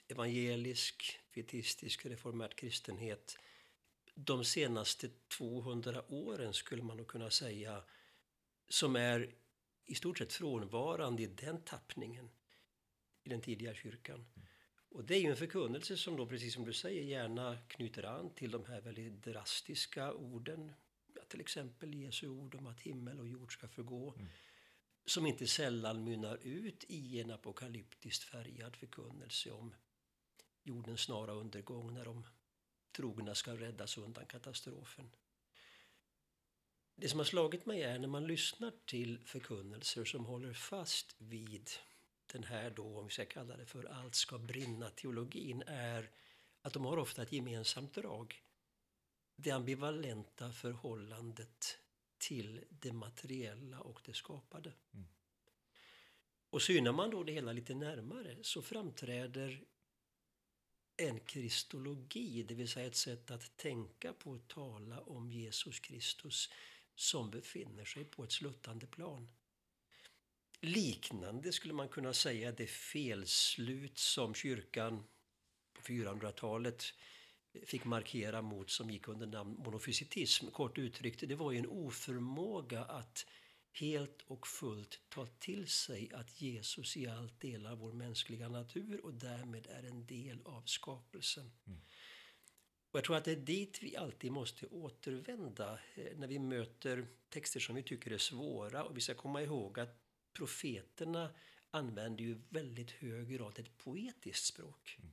evangelisk, 0.09 1.21
pietistisk, 1.35 2.07
reformert 2.07 2.55
kristenhet. 2.55 3.39
De 4.15 4.45
senaste 4.45 5.11
200 5.39 6.13
åren 6.13 6.53
skulle 6.53 6.83
man 6.83 6.97
nog 6.97 7.09
kunna 7.09 7.31
säga. 7.31 7.85
Som 8.69 8.97
är 8.97 9.35
i 9.85 9.95
stort 9.95 10.19
sett 10.19 10.33
frånvarande 10.33 11.23
i 11.23 11.27
den 11.27 11.63
tappningen 11.63 12.31
i 13.23 13.29
den 13.29 13.41
tidiga 13.41 13.75
kyrkan. 13.75 14.27
Och 14.91 15.05
det 15.05 15.17
är 15.17 15.21
ju 15.21 15.31
en 15.31 15.37
förkunnelse 15.37 15.97
som 15.97 16.17
då, 16.17 16.27
precis 16.27 16.55
som 16.55 16.65
du 16.65 16.73
säger, 16.73 17.03
gärna 17.03 17.59
knyter 17.69 18.03
an 18.03 18.31
till 18.35 18.51
de 18.51 18.65
här 18.65 18.81
väldigt 18.81 19.25
drastiska 19.25 20.13
orden. 20.13 20.73
Ja, 21.15 21.23
till 21.29 21.41
exempel 21.41 21.95
Jesu 21.95 22.29
ord 22.29 22.55
om 22.55 22.67
att 22.67 22.81
himmel 22.81 23.21
och 23.21 23.29
jord 23.29 23.53
ska 23.53 23.69
förgå. 23.69 24.15
Mm. 24.17 24.29
som 25.07 25.27
inte 25.27 25.47
sällan 25.47 26.05
mynnar 26.05 26.37
ut 26.43 26.85
i 26.89 27.21
en 27.21 27.31
apokalyptiskt 27.31 28.25
färgad 28.25 28.77
förkunnelse 28.77 29.51
om 29.51 29.75
jordens 30.63 31.01
snara 31.01 31.33
undergång 31.33 31.95
när 31.95 32.05
de 32.05 32.27
trogna 32.97 33.35
ska 33.35 33.57
räddas 33.57 33.99
undan 33.99 34.27
katastrofen. 34.27 35.11
Det 36.95 37.09
som 37.09 37.19
har 37.19 37.25
slagit 37.25 37.67
mig 37.67 37.83
är 37.83 37.99
när 37.99 38.09
man 38.09 38.27
lyssnar 38.27 38.73
till 38.87 39.19
förkunnelser 39.25 40.05
som 40.05 40.25
håller 40.25 40.53
fast 40.53 41.17
vid 41.19 41.71
den 42.29 42.45
här 42.45 42.71
då, 42.71 42.99
om 42.99 43.07
vi 43.07 43.13
ska 43.13 43.25
kalla 43.25 43.57
det 43.57 43.67
för 43.67 43.85
allt 43.85 44.15
ska 44.15 44.39
brinna-teologin, 44.39 45.63
är 45.67 46.11
att 46.63 46.73
de 46.73 46.85
har 46.85 46.97
ofta 46.97 47.23
ett 47.23 47.33
gemensamt 47.33 47.95
drag. 47.95 48.43
Det 49.37 49.51
ambivalenta 49.51 50.53
förhållandet 50.53 51.79
till 52.19 52.65
det 52.71 52.93
materiella 52.93 53.81
och 53.81 54.01
det 54.05 54.15
skapade. 54.15 54.73
Mm. 54.95 55.09
Och 56.51 56.63
synar 56.63 56.93
man 56.93 57.11
då 57.11 57.25
det 57.25 57.33
hela 57.33 57.53
lite 57.53 57.75
närmare 57.75 58.37
så 58.43 58.63
framträder 58.63 59.65
en 60.97 61.21
kristologi, 61.21 62.43
det 62.43 62.55
vill 62.55 62.69
säga 62.69 62.87
ett 62.87 62.97
sätt 62.97 63.31
att 63.31 63.57
tänka 63.57 64.13
på 64.13 64.31
och 64.31 64.49
tala 64.49 65.01
om 65.01 65.31
Jesus 65.31 65.81
Kristus 65.81 66.49
som 66.95 67.31
befinner 67.31 67.85
sig 67.85 68.05
på 68.05 68.25
ett 68.25 68.33
sluttande 68.33 68.87
plan. 68.87 69.29
Liknande 70.61 71.53
skulle 71.53 71.75
man 71.75 71.89
kunna 71.89 72.13
säga 72.13 72.53
det 72.53 72.67
felslut 72.67 73.99
som 73.99 74.35
kyrkan 74.35 75.05
på 75.73 75.83
400-talet 75.83 76.85
fick 77.67 77.85
markera 77.85 78.43
mot 78.43 78.71
som 78.71 78.91
gick 78.91 79.09
under 79.09 79.27
namn 79.27 79.57
monofysitism. 79.65 80.47
Kort 80.47 80.79
uttryckt, 80.79 81.29
det 81.29 81.35
var 81.35 81.53
ju 81.53 81.59
en 81.59 81.67
oförmåga 81.67 82.85
att 82.85 83.27
helt 83.73 84.23
och 84.27 84.47
fullt 84.47 85.01
ta 85.09 85.27
till 85.27 85.69
sig 85.69 86.11
att 86.15 86.41
Jesus 86.41 86.97
i 86.97 87.07
allt 87.07 87.41
delar 87.41 87.77
vår 87.77 87.93
mänskliga 87.93 88.49
natur 88.49 89.05
och 89.05 89.15
därmed 89.15 89.67
är 89.67 89.83
en 89.83 90.07
del 90.07 90.41
av 90.45 90.63
skapelsen. 90.67 91.51
Mm. 91.67 91.81
Och 92.91 92.99
jag 92.99 93.05
tror 93.05 93.17
att 93.17 93.25
det 93.25 93.33
är 93.33 93.37
dit 93.37 93.83
vi 93.83 93.97
alltid 93.97 94.33
måste 94.33 94.67
återvända 94.67 95.79
eh, 95.95 96.17
när 96.17 96.27
vi 96.27 96.39
möter 96.39 97.07
texter 97.29 97.61
som 97.61 97.75
vi 97.75 97.83
tycker 97.83 98.11
är 98.11 98.19
svåra. 98.19 98.85
Och 98.85 98.97
vi 98.97 99.01
ska 99.01 99.15
komma 99.15 99.43
ihåg 99.43 99.81
att 99.81 100.08
profeterna 100.39 101.31
använder 101.71 102.25
ju 102.25 102.39
väldigt 102.49 102.91
hög 102.91 103.29
grad 103.29 103.59
ett 103.59 103.79
poetiskt 103.79 104.47
språk. 104.47 104.97
Mm. 104.99 105.13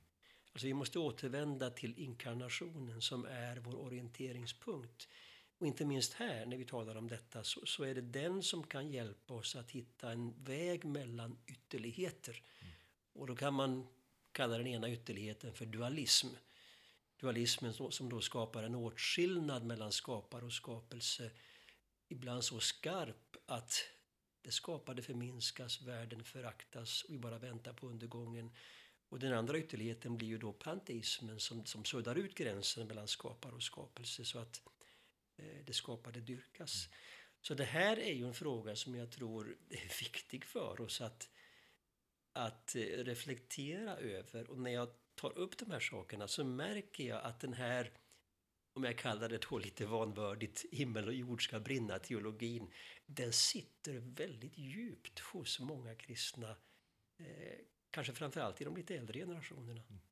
Alltså 0.52 0.66
vi 0.66 0.74
måste 0.74 0.98
återvända 0.98 1.70
till 1.70 1.98
inkarnationen 1.98 3.02
som 3.02 3.24
är 3.24 3.56
vår 3.56 3.74
orienteringspunkt. 3.74 5.08
Och 5.58 5.66
inte 5.66 5.84
minst 5.84 6.12
här 6.12 6.46
när 6.46 6.56
vi 6.56 6.64
talar 6.64 6.96
om 6.96 7.08
detta 7.08 7.44
så, 7.44 7.66
så 7.66 7.84
är 7.84 7.94
det 7.94 8.00
den 8.00 8.42
som 8.42 8.66
kan 8.66 8.90
hjälpa 8.90 9.34
oss 9.34 9.56
att 9.56 9.70
hitta 9.70 10.12
en 10.12 10.44
väg 10.44 10.84
mellan 10.84 11.38
ytterligheter. 11.46 12.42
Mm. 12.60 12.72
Och 13.12 13.26
då 13.26 13.36
kan 13.36 13.54
man 13.54 13.86
kalla 14.32 14.58
den 14.58 14.66
ena 14.66 14.90
ytterligheten 14.90 15.52
för 15.52 15.66
dualism. 15.66 16.28
Dualismen 17.20 17.72
som 17.72 18.08
då 18.08 18.20
skapar 18.20 18.62
en 18.62 18.74
åtskillnad 18.74 19.64
mellan 19.64 19.92
skapare 19.92 20.44
och 20.44 20.52
skapelse. 20.52 21.30
Ibland 22.08 22.44
så 22.44 22.60
skarp 22.60 23.36
att 23.46 23.95
det 24.46 24.52
skapade 24.52 25.02
förminskas, 25.02 25.82
världen 25.82 26.24
föraktas 26.24 27.02
och 27.02 27.14
vi 27.14 27.18
bara 27.18 27.38
väntar 27.38 27.72
på 27.72 27.86
undergången. 27.86 28.50
Och 29.08 29.18
den 29.18 29.32
andra 29.32 29.58
ytterligheten 29.58 30.16
blir 30.16 30.28
ju 30.28 30.38
då 30.38 30.52
panteismen 30.52 31.40
som, 31.40 31.64
som 31.64 31.84
suddar 31.84 32.16
ut 32.16 32.34
gränsen 32.34 32.86
mellan 32.86 33.08
skapare 33.08 33.54
och 33.54 33.62
skapelse 33.62 34.24
så 34.24 34.38
att 34.38 34.62
eh, 35.36 35.64
det 35.64 35.72
skapade 35.72 36.20
dyrkas. 36.20 36.88
Så 37.40 37.54
det 37.54 37.64
här 37.64 37.98
är 37.98 38.12
ju 38.12 38.26
en 38.26 38.34
fråga 38.34 38.76
som 38.76 38.94
jag 38.94 39.10
tror 39.10 39.56
är 39.70 40.02
viktig 40.02 40.44
för 40.44 40.80
oss 40.80 41.00
att, 41.00 41.30
att 42.32 42.76
eh, 42.76 42.80
reflektera 42.80 43.96
över. 43.96 44.50
Och 44.50 44.58
när 44.58 44.70
jag 44.70 44.88
tar 45.14 45.38
upp 45.38 45.58
de 45.58 45.70
här 45.70 45.80
sakerna 45.80 46.28
så 46.28 46.44
märker 46.44 47.04
jag 47.04 47.22
att 47.22 47.40
den 47.40 47.52
här, 47.52 47.90
om 48.76 48.84
jag 48.84 48.98
kallar 48.98 49.28
det 49.28 49.46
då 49.50 49.58
lite 49.58 49.86
vanvördigt, 49.86 50.64
himmel 50.72 51.08
och 51.08 51.14
jord 51.14 51.44
ska 51.44 51.60
brinna-teologin, 51.60 52.72
den 53.06 53.32
sitter 53.32 53.98
väldigt 53.98 54.58
djupt 54.58 55.18
hos 55.18 55.60
många 55.60 55.94
kristna 55.94 56.56
eh, 57.18 57.58
Kanske 57.96 58.12
framförallt 58.12 58.60
i 58.60 58.64
de 58.64 58.76
lite 58.76 58.96
äldre 58.96 59.18
generationerna. 59.18 59.82
Mm. 59.90 60.02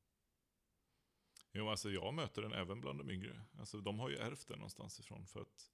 Jo, 1.53 1.69
alltså 1.69 1.91
jag 1.91 2.15
möter 2.15 2.43
den 2.43 2.53
även 2.53 2.81
bland 2.81 2.99
de 2.99 3.11
yngre. 3.11 3.45
Alltså 3.59 3.81
de 3.81 3.99
har 3.99 4.09
ju 4.09 4.17
ärvt 4.17 4.49
den 4.49 4.59
någonstans 4.59 5.01
ifrån. 5.01 5.27
För 5.27 5.41
att 5.41 5.71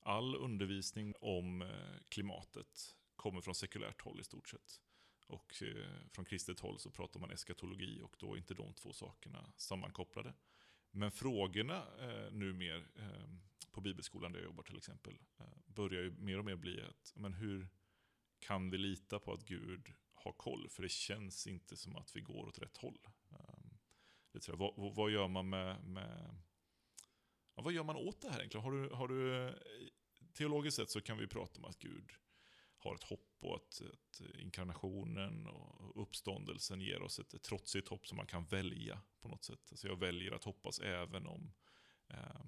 all 0.00 0.36
undervisning 0.36 1.14
om 1.20 1.62
eh, 1.62 1.68
klimatet 2.08 2.96
kommer 3.16 3.40
från 3.40 3.54
sekulärt 3.54 4.02
håll 4.02 4.20
i 4.20 4.24
stort 4.24 4.48
sett. 4.48 4.80
Och 5.26 5.62
eh, 5.62 6.06
från 6.12 6.24
kristet 6.24 6.60
håll 6.60 6.78
så 6.78 6.90
pratar 6.90 7.20
man 7.20 7.30
eskatologi 7.30 8.00
och 8.02 8.16
då 8.18 8.32
är 8.32 8.38
inte 8.38 8.54
de 8.54 8.74
två 8.74 8.92
sakerna 8.92 9.52
sammankopplade. 9.56 10.34
Men 10.94 11.10
frågorna 11.10 11.86
eh, 12.00 12.32
numera 12.32 12.76
eh, 12.76 13.28
på 13.70 13.80
bibelskolan 13.80 14.32
där 14.32 14.38
jag 14.38 14.44
jobbar 14.44 14.62
till 14.62 14.76
exempel 14.76 15.18
eh, 15.38 15.46
börjar 15.66 16.02
ju 16.02 16.10
mer 16.10 16.38
och 16.38 16.44
mer 16.44 16.56
bli 16.56 16.82
att 16.82 17.12
men 17.16 17.32
hur 17.32 17.68
kan 18.38 18.70
vi 18.70 18.78
lita 18.78 19.18
på 19.18 19.32
att 19.32 19.44
Gud 19.44 19.92
har 20.14 20.32
koll, 20.32 20.68
för 20.68 20.82
det 20.82 20.88
känns 20.88 21.46
inte 21.46 21.76
som 21.76 21.96
att 21.96 22.16
vi 22.16 22.20
går 22.20 22.46
åt 22.48 22.58
rätt 22.58 22.76
håll. 22.76 22.98
Um, 23.28 23.78
lite 24.32 24.52
vad, 24.52 24.94
vad, 24.94 25.10
gör 25.10 25.28
man 25.28 25.48
med, 25.48 25.84
med 25.84 26.34
ja, 27.54 27.62
vad 27.62 27.72
gör 27.72 27.84
man 27.84 27.96
åt 27.96 28.22
det 28.22 28.28
här 28.28 28.38
egentligen? 28.38 28.64
Har 28.64 28.72
du, 28.72 28.88
har 28.88 29.08
du, 29.08 29.46
eh, 29.46 29.54
teologiskt 30.32 30.76
sett 30.76 30.90
så 30.90 31.00
kan 31.00 31.18
vi 31.18 31.26
prata 31.26 31.58
om 31.58 31.64
att 31.64 31.78
Gud 31.78 32.12
har 32.82 32.94
ett 32.94 33.02
hopp 33.02 33.36
och 33.40 33.56
att, 33.56 33.80
att 33.92 34.20
inkarnationen 34.38 35.46
och 35.46 36.02
uppståndelsen 36.02 36.80
ger 36.80 37.02
oss 37.02 37.18
ett, 37.18 37.34
ett 37.34 37.42
trotsigt 37.42 37.88
hopp 37.88 38.06
som 38.06 38.16
man 38.16 38.26
kan 38.26 38.44
välja 38.44 39.00
på 39.20 39.28
något 39.28 39.44
sätt. 39.44 39.68
Alltså 39.70 39.88
jag 39.88 39.98
väljer 39.98 40.32
att 40.32 40.44
hoppas 40.44 40.78
även 40.80 41.26
om 41.26 41.52
eh, 42.08 42.44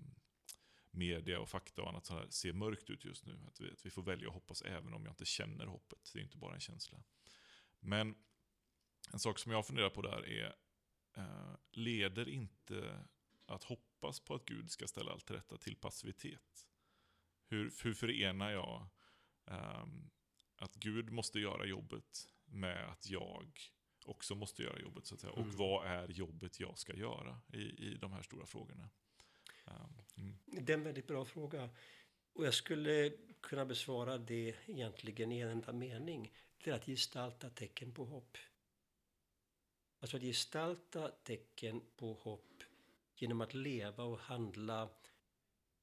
media 0.90 1.40
och 1.40 1.48
fakta 1.48 1.82
och 1.82 1.88
annat 1.88 2.06
sådär 2.06 2.26
ser 2.30 2.52
mörkt 2.52 2.90
ut 2.90 3.04
just 3.04 3.26
nu. 3.26 3.40
Att 3.46 3.60
vi, 3.60 3.70
att 3.72 3.86
vi 3.86 3.90
får 3.90 4.02
välja 4.02 4.28
att 4.28 4.34
hoppas 4.34 4.62
även 4.62 4.94
om 4.94 5.04
jag 5.04 5.12
inte 5.12 5.24
känner 5.24 5.66
hoppet. 5.66 6.10
Det 6.12 6.18
är 6.18 6.22
inte 6.22 6.38
bara 6.38 6.54
en 6.54 6.60
känsla. 6.60 7.02
Men 7.80 8.14
en 9.12 9.18
sak 9.18 9.38
som 9.38 9.52
jag 9.52 9.66
funderar 9.66 9.90
på 9.90 10.02
där 10.02 10.28
är, 10.28 10.56
eh, 11.16 11.56
leder 11.72 12.28
inte 12.28 13.04
att 13.46 13.64
hoppas 13.64 14.20
på 14.20 14.34
att 14.34 14.44
Gud 14.44 14.70
ska 14.70 14.86
ställa 14.86 15.12
allt 15.12 15.26
till 15.26 15.36
rätta 15.36 15.56
till 15.56 15.76
passivitet? 15.76 16.66
Hur, 17.46 17.72
hur 17.82 17.94
förenar 17.94 18.50
jag 18.50 18.86
eh, 19.46 19.86
att 20.64 20.75
Gud 20.75 21.11
måste 21.11 21.38
göra 21.38 21.66
jobbet 21.66 22.28
med 22.44 22.90
att 22.90 23.11
jag 23.11 23.61
också 24.04 24.35
måste 24.35 24.62
göra 24.62 24.80
jobbet 24.80 25.06
så 25.06 25.14
att 25.14 25.21
säga. 25.21 25.33
Mm. 25.33 25.49
Och 25.49 25.54
vad 25.54 25.87
är 25.87 26.09
jobbet 26.09 26.61
jag 26.61 26.78
ska 26.78 26.94
göra 26.94 27.40
i, 27.52 27.59
i 27.59 27.99
de 28.00 28.12
här 28.12 28.23
stora 28.23 28.47
frågorna? 28.47 28.90
Ehm, 29.66 30.02
mm. 30.16 30.38
Det 30.47 30.73
är 30.73 30.76
en 30.76 30.85
väldigt 30.85 31.06
bra 31.06 31.25
fråga. 31.25 31.71
Och 32.33 32.47
jag 32.47 32.54
skulle 32.54 33.12
kunna 33.40 33.64
besvara 33.64 34.18
det 34.18 34.54
egentligen 34.66 35.33
i 35.33 35.40
en 35.40 35.49
enda 35.49 35.73
mening 35.73 36.33
det 36.64 36.71
är 36.71 36.75
att 36.75 36.87
gestalta 36.87 37.50
tecken 37.50 37.92
på 37.92 38.04
hopp. 38.04 38.38
Alltså 39.99 40.16
att 40.16 40.23
gestalta 40.23 41.09
tecken 41.09 41.83
på 41.97 42.12
hopp 42.12 42.62
genom 43.16 43.40
att 43.40 43.54
leva 43.54 44.04
och 44.04 44.18
handla 44.18 44.88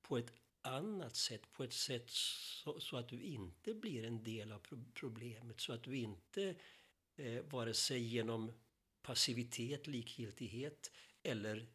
på 0.01 0.17
ett 0.17 0.33
annat 0.61 1.15
sätt, 1.15 1.51
på 1.51 1.63
ett 1.63 1.73
sätt 1.73 2.09
så, 2.09 2.79
så 2.79 2.97
att 2.97 3.09
du 3.09 3.21
inte 3.21 3.73
blir 3.73 4.05
en 4.05 4.23
del 4.23 4.51
av 4.51 4.59
problemet, 4.93 5.59
så 5.59 5.73
att 5.73 5.83
du 5.83 5.97
inte 5.97 6.55
eh, 7.15 7.41
vare 7.43 7.73
sig 7.73 7.99
genom 7.99 8.51
passivitet, 9.01 9.87
likgiltighet 9.87 10.91
eller 11.23 11.67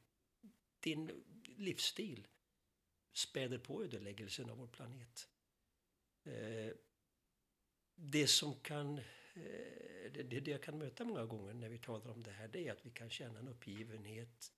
din 0.80 1.24
livsstil 1.56 2.26
späder 3.12 3.58
på 3.58 3.84
ödeläggelsen 3.84 4.50
av 4.50 4.58
vår 4.58 4.66
planet. 4.66 5.28
Eh, 6.24 6.72
det 7.94 8.26
som 8.26 8.54
kan, 8.54 8.98
eh, 8.98 10.12
det, 10.12 10.40
det 10.40 10.50
jag 10.50 10.62
kan 10.62 10.78
möta 10.78 11.04
många 11.04 11.24
gånger 11.24 11.54
när 11.54 11.68
vi 11.68 11.78
talar 11.78 12.10
om 12.10 12.22
det 12.22 12.30
här, 12.30 12.48
det 12.48 12.68
är 12.68 12.72
att 12.72 12.86
vi 12.86 12.90
kan 12.90 13.10
känna 13.10 13.38
en 13.38 13.48
uppgivenhet 13.48 14.52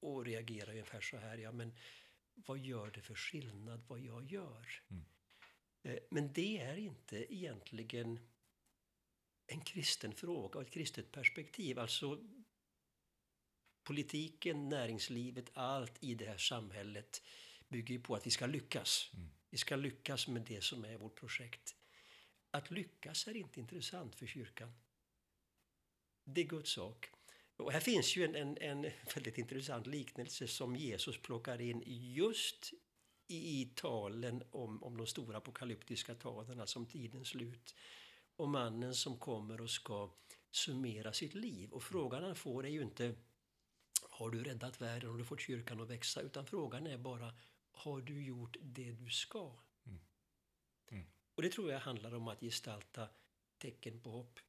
och 0.00 0.24
reagera 0.24 0.70
ungefär 0.70 1.00
så 1.00 1.16
här, 1.16 1.38
ja 1.38 1.52
men 1.52 1.72
vad 2.34 2.58
gör 2.58 2.90
det 2.90 3.00
för 3.00 3.14
skillnad 3.14 3.84
vad 3.88 4.00
jag 4.00 4.32
gör? 4.32 4.82
Mm. 4.90 5.04
Eh, 5.82 5.98
men 6.10 6.32
det 6.32 6.58
är 6.58 6.76
inte 6.76 7.34
egentligen 7.34 8.20
en 9.46 9.60
kristen 9.60 10.14
fråga 10.14 10.58
och 10.58 10.66
ett 10.66 10.72
kristet 10.72 11.12
perspektiv. 11.12 11.78
Alltså 11.78 12.20
politiken, 13.82 14.68
näringslivet, 14.68 15.50
allt 15.54 16.04
i 16.04 16.14
det 16.14 16.26
här 16.26 16.38
samhället 16.38 17.22
bygger 17.68 17.98
på 17.98 18.14
att 18.14 18.26
vi 18.26 18.30
ska 18.30 18.46
lyckas. 18.46 19.10
Mm. 19.14 19.30
Vi 19.50 19.58
ska 19.58 19.76
lyckas 19.76 20.28
med 20.28 20.42
det 20.42 20.64
som 20.64 20.84
är 20.84 20.96
vårt 20.96 21.14
projekt. 21.14 21.76
Att 22.50 22.70
lyckas 22.70 23.26
är 23.26 23.36
inte 23.36 23.60
intressant 23.60 24.14
för 24.14 24.26
kyrkan. 24.26 24.72
Det 26.24 26.40
är 26.40 26.44
Guds 26.44 26.70
sak. 26.70 27.13
Och 27.56 27.72
här 27.72 27.80
finns 27.80 28.16
ju 28.16 28.24
en, 28.24 28.36
en, 28.36 28.58
en 28.58 28.90
väldigt 29.14 29.38
intressant 29.38 29.86
liknelse 29.86 30.48
som 30.48 30.76
Jesus 30.76 31.22
plockar 31.22 31.60
in 31.60 31.82
just 31.86 32.72
i, 33.28 33.64
talen 33.74 34.42
om, 34.50 34.82
om 34.82 34.96
de 34.96 35.06
stora 35.06 35.36
apokalyptiska 35.36 36.14
talen, 36.14 36.60
alltså 36.60 36.78
om 36.78 36.86
tidens 36.86 37.28
slut. 37.28 37.74
om 38.36 38.50
mannen 38.50 38.94
som 38.94 39.18
kommer 39.18 39.60
och 39.60 39.70
ska 39.70 40.10
summera 40.50 41.12
sitt 41.12 41.34
liv. 41.34 41.72
Och 41.72 41.82
frågan 41.82 42.22
han 42.22 42.36
får 42.36 42.66
är 42.66 42.70
ju 42.70 42.82
inte 42.82 43.14
har 44.10 44.30
du 44.30 44.44
räddat 44.44 44.80
världen 44.80 45.10
och 45.10 45.18
du 45.18 45.24
fått 45.24 45.40
kyrkan 45.40 45.80
att 45.80 45.90
växa? 45.90 46.20
Utan 46.20 46.46
frågan 46.46 46.86
är 46.86 46.98
bara 46.98 47.34
har 47.70 48.00
du 48.00 48.24
gjort 48.24 48.56
det 48.62 48.92
du 48.92 49.10
ska? 49.10 49.56
Mm. 49.86 50.00
Mm. 50.88 51.06
Och 51.34 51.42
det 51.42 51.50
tror 51.52 51.72
jag 51.72 51.80
handlar 51.80 52.14
om 52.14 52.28
att 52.28 52.40
gestalta 52.40 53.08
tecken 53.58 54.00
på 54.00 54.10
hopp. 54.10 54.40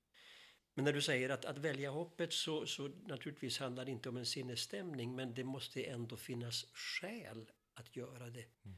Men 0.75 0.85
när 0.85 0.93
du 0.93 1.01
säger 1.01 1.29
att, 1.29 1.45
att 1.45 1.57
välja 1.57 1.91
hoppet 1.91 2.33
så, 2.33 2.65
så 2.65 2.87
naturligtvis 2.87 3.59
handlar 3.59 3.85
det 3.85 3.91
inte 3.91 4.09
om 4.09 4.17
en 4.17 4.25
sinnesstämning 4.25 5.15
men 5.15 5.33
det 5.33 5.43
måste 5.43 5.83
ändå 5.83 6.17
finnas 6.17 6.65
skäl 6.73 7.51
att 7.73 7.95
göra 7.95 8.29
det. 8.29 8.45
Mm. 8.65 8.77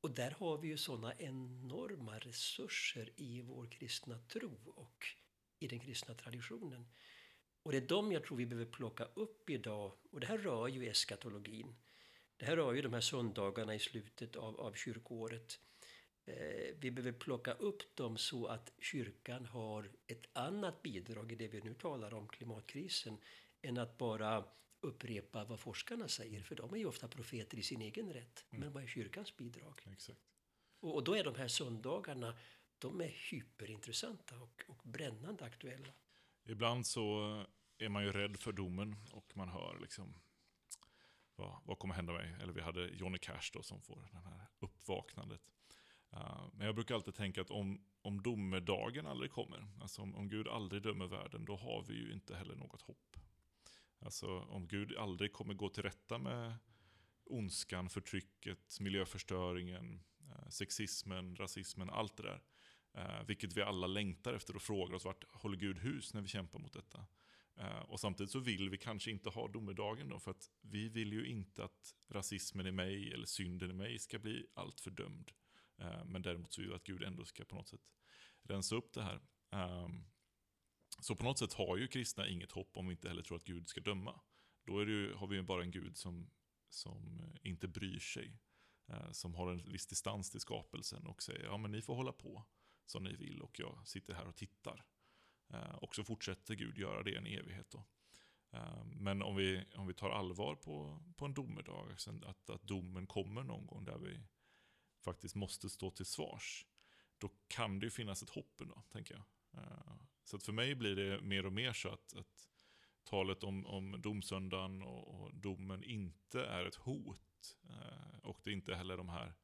Och 0.00 0.10
där 0.10 0.30
har 0.30 0.58
vi 0.58 0.68
ju 0.68 0.76
sådana 0.76 1.14
enorma 1.18 2.18
resurser 2.18 3.10
i 3.16 3.40
vår 3.40 3.66
kristna 3.66 4.18
tro 4.18 4.72
och 4.76 5.06
i 5.58 5.68
den 5.68 5.80
kristna 5.80 6.14
traditionen. 6.14 6.86
Och 7.62 7.72
det 7.72 7.78
är 7.78 7.88
de 7.88 8.12
jag 8.12 8.24
tror 8.24 8.36
vi 8.36 8.46
behöver 8.46 8.70
plocka 8.70 9.04
upp 9.04 9.50
idag. 9.50 9.92
Och 10.10 10.20
det 10.20 10.26
här 10.26 10.38
rör 10.38 10.68
ju 10.68 10.88
eskatologin. 10.88 11.76
Det 12.36 12.46
här 12.46 12.56
rör 12.56 12.72
ju 12.72 12.82
de 12.82 12.92
här 12.92 13.00
söndagarna 13.00 13.74
i 13.74 13.78
slutet 13.78 14.36
av, 14.36 14.60
av 14.60 14.72
kyrkåret. 14.72 15.60
Eh, 16.26 16.74
vi 16.78 16.90
behöver 16.90 17.18
plocka 17.18 17.52
upp 17.52 17.96
dem 17.96 18.16
så 18.16 18.46
att 18.46 18.72
kyrkan 18.78 19.46
har 19.46 19.90
ett 20.06 20.26
annat 20.32 20.82
bidrag 20.82 21.32
i 21.32 21.34
det 21.34 21.48
vi 21.48 21.60
nu 21.60 21.74
talar 21.74 22.14
om, 22.14 22.28
klimatkrisen, 22.28 23.18
än 23.62 23.78
att 23.78 23.98
bara 23.98 24.44
upprepa 24.80 25.44
vad 25.44 25.60
forskarna 25.60 26.08
säger, 26.08 26.42
för 26.42 26.54
de 26.54 26.74
är 26.74 26.78
ju 26.78 26.86
ofta 26.86 27.08
profeter 27.08 27.58
i 27.58 27.62
sin 27.62 27.82
egen 27.82 28.12
rätt. 28.12 28.44
Mm. 28.50 28.60
Men 28.60 28.72
vad 28.72 28.82
är 28.82 28.86
kyrkans 28.86 29.36
bidrag? 29.36 29.82
Exakt. 29.92 30.20
Och, 30.80 30.94
och 30.94 31.04
då 31.04 31.14
är 31.14 31.24
de 31.24 31.34
här 31.34 31.48
söndagarna, 31.48 32.38
de 32.78 33.00
är 33.00 33.30
hyperintressanta 33.30 34.40
och, 34.40 34.64
och 34.68 34.80
brännande 34.84 35.44
aktuella. 35.44 35.92
Ibland 36.44 36.86
så 36.86 37.44
är 37.78 37.88
man 37.88 38.04
ju 38.04 38.12
rädd 38.12 38.36
för 38.36 38.52
domen 38.52 38.96
och 39.12 39.36
man 39.36 39.48
hör 39.48 39.78
liksom 39.80 40.14
vad, 41.36 41.60
vad 41.64 41.78
kommer 41.78 41.94
hända 41.94 42.12
mig? 42.12 42.34
Eller 42.42 42.52
vi 42.52 42.60
hade 42.60 42.88
Johnny 42.88 43.18
Cash 43.18 43.50
då 43.52 43.62
som 43.62 43.82
får 43.82 44.08
det 44.12 44.18
här 44.18 44.46
uppvaknandet. 44.58 45.40
Uh, 46.14 46.48
men 46.52 46.66
jag 46.66 46.74
brukar 46.74 46.94
alltid 46.94 47.14
tänka 47.14 47.40
att 47.40 47.50
om, 47.50 47.84
om 48.02 48.22
domedagen 48.22 49.06
aldrig 49.06 49.30
kommer, 49.30 49.66
alltså 49.80 50.02
om, 50.02 50.14
om 50.14 50.28
Gud 50.28 50.48
aldrig 50.48 50.82
dömer 50.82 51.06
världen, 51.06 51.44
då 51.44 51.56
har 51.56 51.84
vi 51.88 51.94
ju 51.94 52.12
inte 52.12 52.36
heller 52.36 52.54
något 52.54 52.82
hopp. 52.82 53.16
Alltså 53.98 54.40
om 54.40 54.68
Gud 54.68 54.96
aldrig 54.96 55.32
kommer 55.32 55.54
gå 55.54 55.68
till 55.68 55.82
rätta 55.82 56.18
med 56.18 56.54
ondskan, 57.24 57.88
förtrycket, 57.88 58.80
miljöförstöringen, 58.80 60.00
eh, 60.20 60.48
sexismen, 60.48 61.36
rasismen, 61.36 61.90
allt 61.90 62.16
det 62.16 62.22
där. 62.22 62.42
Eh, 62.94 63.26
vilket 63.26 63.56
vi 63.56 63.62
alla 63.62 63.86
längtar 63.86 64.34
efter 64.34 64.56
och 64.56 64.62
frågar 64.62 64.94
oss 64.94 65.04
vart 65.04 65.24
håller 65.32 65.56
Gud 65.56 65.78
hus 65.78 66.14
när 66.14 66.20
vi 66.22 66.28
kämpar 66.28 66.58
mot 66.58 66.72
detta. 66.72 67.06
Och 67.86 68.00
samtidigt 68.00 68.30
så 68.30 68.38
vill 68.38 68.70
vi 68.70 68.78
kanske 68.78 69.10
inte 69.10 69.30
ha 69.30 69.48
domedagen 69.48 70.08
då, 70.08 70.18
för 70.18 70.30
att 70.30 70.50
vi 70.60 70.88
vill 70.88 71.12
ju 71.12 71.26
inte 71.26 71.64
att 71.64 71.94
rasismen 72.08 72.66
i 72.66 72.72
mig 72.72 73.12
eller 73.12 73.26
synden 73.26 73.70
i 73.70 73.74
mig 73.74 73.98
ska 73.98 74.18
bli 74.18 74.46
allt 74.54 74.80
fördömd. 74.80 75.30
Eh, 75.78 76.04
men 76.04 76.22
däremot 76.22 76.52
så 76.52 76.60
vill 76.60 76.70
vi 76.70 76.76
att 76.76 76.84
Gud 76.84 77.02
ändå 77.02 77.24
ska 77.24 77.44
på 77.44 77.54
något 77.54 77.68
sätt 77.68 77.80
rensa 78.42 78.76
upp 78.76 78.92
det 78.92 79.02
här. 79.02 79.20
Ehm, 79.50 80.04
så 81.00 81.16
på 81.16 81.24
något 81.24 81.38
sätt 81.38 81.52
har 81.52 81.76
ju 81.76 81.88
kristna 81.88 82.28
inget 82.28 82.52
hopp 82.52 82.76
om 82.76 82.86
vi 82.86 82.92
inte 82.92 83.08
heller 83.08 83.22
tror 83.22 83.36
att 83.36 83.44
Gud 83.44 83.68
ska 83.68 83.80
döma. 83.80 84.20
Då 84.64 84.78
är 84.78 84.86
ju, 84.86 85.14
har 85.14 85.26
vi 85.26 85.36
ju 85.36 85.42
bara 85.42 85.62
en 85.62 85.70
Gud 85.70 85.96
som, 85.96 86.30
som 86.68 87.20
eh, 87.20 87.50
inte 87.50 87.68
bryr 87.68 87.98
sig. 87.98 88.38
Eh, 88.88 89.10
som 89.10 89.34
har 89.34 89.52
en 89.52 89.72
viss 89.72 89.86
distans 89.86 90.30
till 90.30 90.40
skapelsen 90.40 91.06
och 91.06 91.22
säger 91.22 91.44
ja 91.44 91.56
men 91.56 91.70
ni 91.70 91.82
får 91.82 91.94
hålla 91.94 92.12
på 92.12 92.44
som 92.86 93.04
ni 93.04 93.16
vill 93.16 93.42
och 93.42 93.60
jag 93.60 93.88
sitter 93.88 94.14
här 94.14 94.26
och 94.26 94.36
tittar. 94.36 94.84
Och 95.80 95.94
så 95.94 96.04
fortsätter 96.04 96.54
Gud 96.54 96.78
göra 96.78 97.02
det 97.02 97.16
en 97.16 97.26
evighet 97.26 97.70
då. 97.70 97.86
Ehm, 98.50 98.88
men 98.88 99.22
om 99.22 99.36
vi, 99.36 99.64
om 99.76 99.86
vi 99.86 99.94
tar 99.94 100.10
allvar 100.10 100.54
på, 100.54 101.02
på 101.16 101.24
en 101.24 101.34
domedag, 101.34 101.90
alltså 101.90 102.10
att, 102.26 102.50
att 102.50 102.62
domen 102.62 103.06
kommer 103.06 103.42
någon 103.42 103.66
gång 103.66 103.84
där 103.84 103.98
vi 103.98 104.20
faktiskt 105.04 105.34
måste 105.34 105.70
stå 105.70 105.90
till 105.90 106.06
svars, 106.06 106.66
då 107.18 107.30
kan 107.48 107.78
det 107.80 107.86
ju 107.86 107.90
finnas 107.90 108.22
ett 108.22 108.30
hopp 108.30 108.60
ändå, 108.60 108.82
tänker 108.92 109.14
jag. 109.14 109.24
Eh, 109.62 109.94
så 110.24 110.36
att 110.36 110.42
för 110.42 110.52
mig 110.52 110.74
blir 110.74 110.96
det 110.96 111.20
mer 111.20 111.46
och 111.46 111.52
mer 111.52 111.72
så 111.72 111.88
att, 111.88 112.16
att 112.16 112.48
talet 113.04 113.44
om, 113.44 113.66
om 113.66 114.00
domsöndagen 114.02 114.82
och, 114.82 115.20
och 115.20 115.34
domen 115.34 115.84
inte 115.84 116.44
är 116.44 116.64
ett 116.64 116.74
hot. 116.74 117.56
Eh, 117.68 118.18
och 118.22 118.40
det 118.44 118.50
är 118.50 118.54
inte 118.54 118.74
heller 118.74 118.96
de 118.96 119.08
här, 119.08 119.34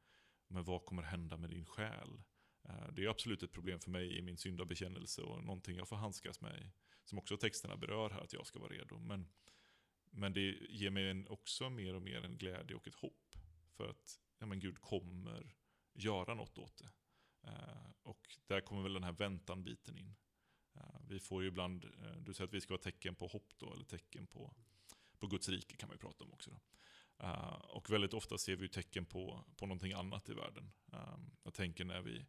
men 0.48 0.64
vad 0.64 0.84
kommer 0.84 1.02
hända 1.02 1.36
med 1.36 1.50
din 1.50 1.66
själ? 1.66 2.22
Eh, 2.64 2.92
det 2.92 3.04
är 3.04 3.08
absolut 3.08 3.42
ett 3.42 3.52
problem 3.52 3.80
för 3.80 3.90
mig 3.90 4.18
i 4.18 4.22
min 4.22 4.38
syndabekännelse 4.38 5.22
och 5.22 5.44
någonting 5.44 5.76
jag 5.76 5.88
får 5.88 5.96
handskas 5.96 6.40
med. 6.40 6.70
Som 7.04 7.18
också 7.18 7.36
texterna 7.36 7.76
berör 7.76 8.10
här, 8.10 8.20
att 8.20 8.32
jag 8.32 8.46
ska 8.46 8.58
vara 8.58 8.72
redo. 8.72 8.98
Men, 8.98 9.28
men 10.10 10.32
det 10.32 10.56
ger 10.70 10.90
mig 10.90 11.10
en, 11.10 11.28
också 11.28 11.70
mer 11.70 11.94
och 11.94 12.02
mer 12.02 12.24
en 12.24 12.38
glädje 12.38 12.76
och 12.76 12.88
ett 12.88 12.94
hopp. 12.94 13.34
För 13.76 13.88
att 13.88 14.20
ja, 14.40 14.46
men 14.46 14.60
Gud 14.60 14.80
kommer 14.80 15.54
göra 15.94 16.34
något 16.34 16.58
åt 16.58 16.76
det. 16.78 16.90
Eh, 17.42 17.90
och 18.02 18.36
där 18.46 18.60
kommer 18.60 18.82
väl 18.82 18.92
den 18.92 19.04
här 19.04 19.12
väntan-biten 19.12 19.98
in. 19.98 20.16
Eh, 20.74 21.00
vi 21.08 21.20
får 21.20 21.42
ju 21.42 21.48
ibland, 21.48 21.84
eh, 21.84 22.16
du 22.20 22.34
säger 22.34 22.48
att 22.48 22.54
vi 22.54 22.60
ska 22.60 22.74
vara 22.74 22.82
tecken 22.82 23.14
på 23.14 23.26
hopp 23.26 23.52
då, 23.56 23.72
eller 23.72 23.84
tecken 23.84 24.26
på, 24.26 24.54
på 25.18 25.26
Guds 25.26 25.48
rike 25.48 25.76
kan 25.76 25.88
man 25.88 25.94
ju 25.94 26.00
prata 26.00 26.24
om 26.24 26.32
också. 26.32 26.50
Då. 26.50 26.60
och 27.68 27.90
väldigt 27.90 28.14
ofta 28.14 28.38
ser 28.38 28.56
vi 28.56 28.68
tecken 28.68 29.06
på, 29.06 29.44
på 29.56 29.66
någonting 29.66 29.92
annat 29.92 30.28
i 30.28 30.34
världen. 30.34 30.72
jag 31.42 31.54
tänker 31.54 31.84
när 31.84 32.02
vi 32.02 32.26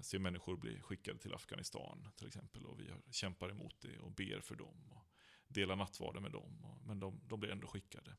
ser 0.00 0.18
människor 0.18 0.56
bli 0.56 0.80
skickade 0.80 1.18
till 1.18 1.34
Afghanistan 1.34 2.08
till 2.16 2.26
exempel 2.26 2.66
och 2.66 2.80
vi 2.80 2.90
kämpar 3.10 3.50
emot 3.50 3.80
det 3.80 3.98
och 3.98 4.12
ber 4.12 4.40
för 4.40 4.54
dem 4.54 4.92
och 4.92 5.06
delar 5.48 5.76
nattvarden 5.76 6.22
med 6.22 6.32
dem. 6.32 6.80
Men 6.86 7.00
de, 7.00 7.20
de 7.28 7.40
blir 7.40 7.50
ändå 7.50 7.66
skickade. 7.66 8.16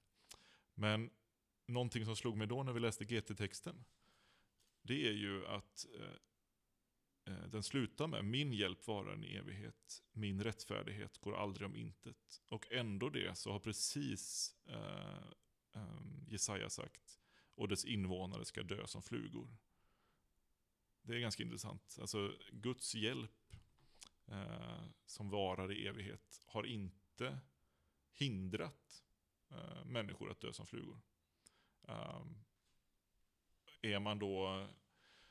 Men 0.73 1.09
någonting 1.65 2.05
som 2.05 2.15
slog 2.15 2.37
mig 2.37 2.47
då 2.47 2.63
när 2.63 2.73
vi 2.73 2.79
läste 2.79 3.05
GT-texten 3.05 3.85
det 4.83 5.07
är 5.07 5.13
ju 5.13 5.47
att 5.47 5.85
eh, 5.99 7.33
eh, 7.33 7.47
den 7.47 7.63
slutar 7.63 8.07
med 8.07 8.25
min 8.25 8.53
hjälp 8.53 8.87
varar 8.87 9.13
en 9.13 9.23
evighet, 9.23 10.03
min 10.11 10.43
rättfärdighet 10.43 11.17
går 11.17 11.35
aldrig 11.35 11.65
om 11.65 11.75
intet. 11.75 12.41
Och 12.47 12.71
ändå 12.71 13.09
det 13.09 13.37
så 13.37 13.51
har 13.51 13.59
precis 13.59 14.55
um, 15.73 16.25
Jesaja 16.27 16.69
sagt 16.69 17.19
och 17.55 17.67
dess 17.67 17.85
invånare 17.85 18.45
ska 18.45 18.63
dö 18.63 18.87
som 18.87 19.01
flugor. 19.01 19.57
Det 21.01 21.15
är 21.15 21.19
ganska 21.19 21.43
intressant. 21.43 21.97
Alltså 22.01 22.33
Guds 22.51 22.95
hjälp 22.95 23.53
eh, 24.27 24.83
som 25.05 25.29
varar 25.29 25.71
i 25.71 25.87
evighet 25.87 26.43
har 26.45 26.63
inte 26.63 27.39
hindrat 28.11 29.03
eh, 29.49 29.85
människor 29.85 30.31
att 30.31 30.41
dö 30.41 30.53
som 30.53 30.65
flugor. 30.65 31.01
Um, 31.87 32.43
är 33.81 33.99
man 33.99 34.19
då 34.19 34.67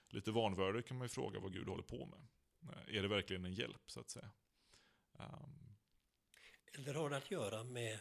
lite 0.09 0.31
vanvördig 0.31 0.87
kan 0.87 0.97
man 0.97 1.05
ju 1.05 1.09
fråga 1.09 1.41
vad 1.41 1.53
Gud 1.53 1.69
håller 1.69 1.83
på 1.83 2.07
med. 2.07 2.21
Eh, 2.73 2.97
är 2.97 3.03
det 3.03 3.09
verkligen 3.09 3.45
en 3.45 3.55
hjälp 3.55 3.83
så 3.91 4.01
att 4.01 4.11
säga? 4.11 4.31
Um. 5.12 5.77
Eller 6.73 6.95
har 6.95 7.11
det 7.11 7.17
att 7.17 7.31
göra 7.31 7.65
med 7.65 7.99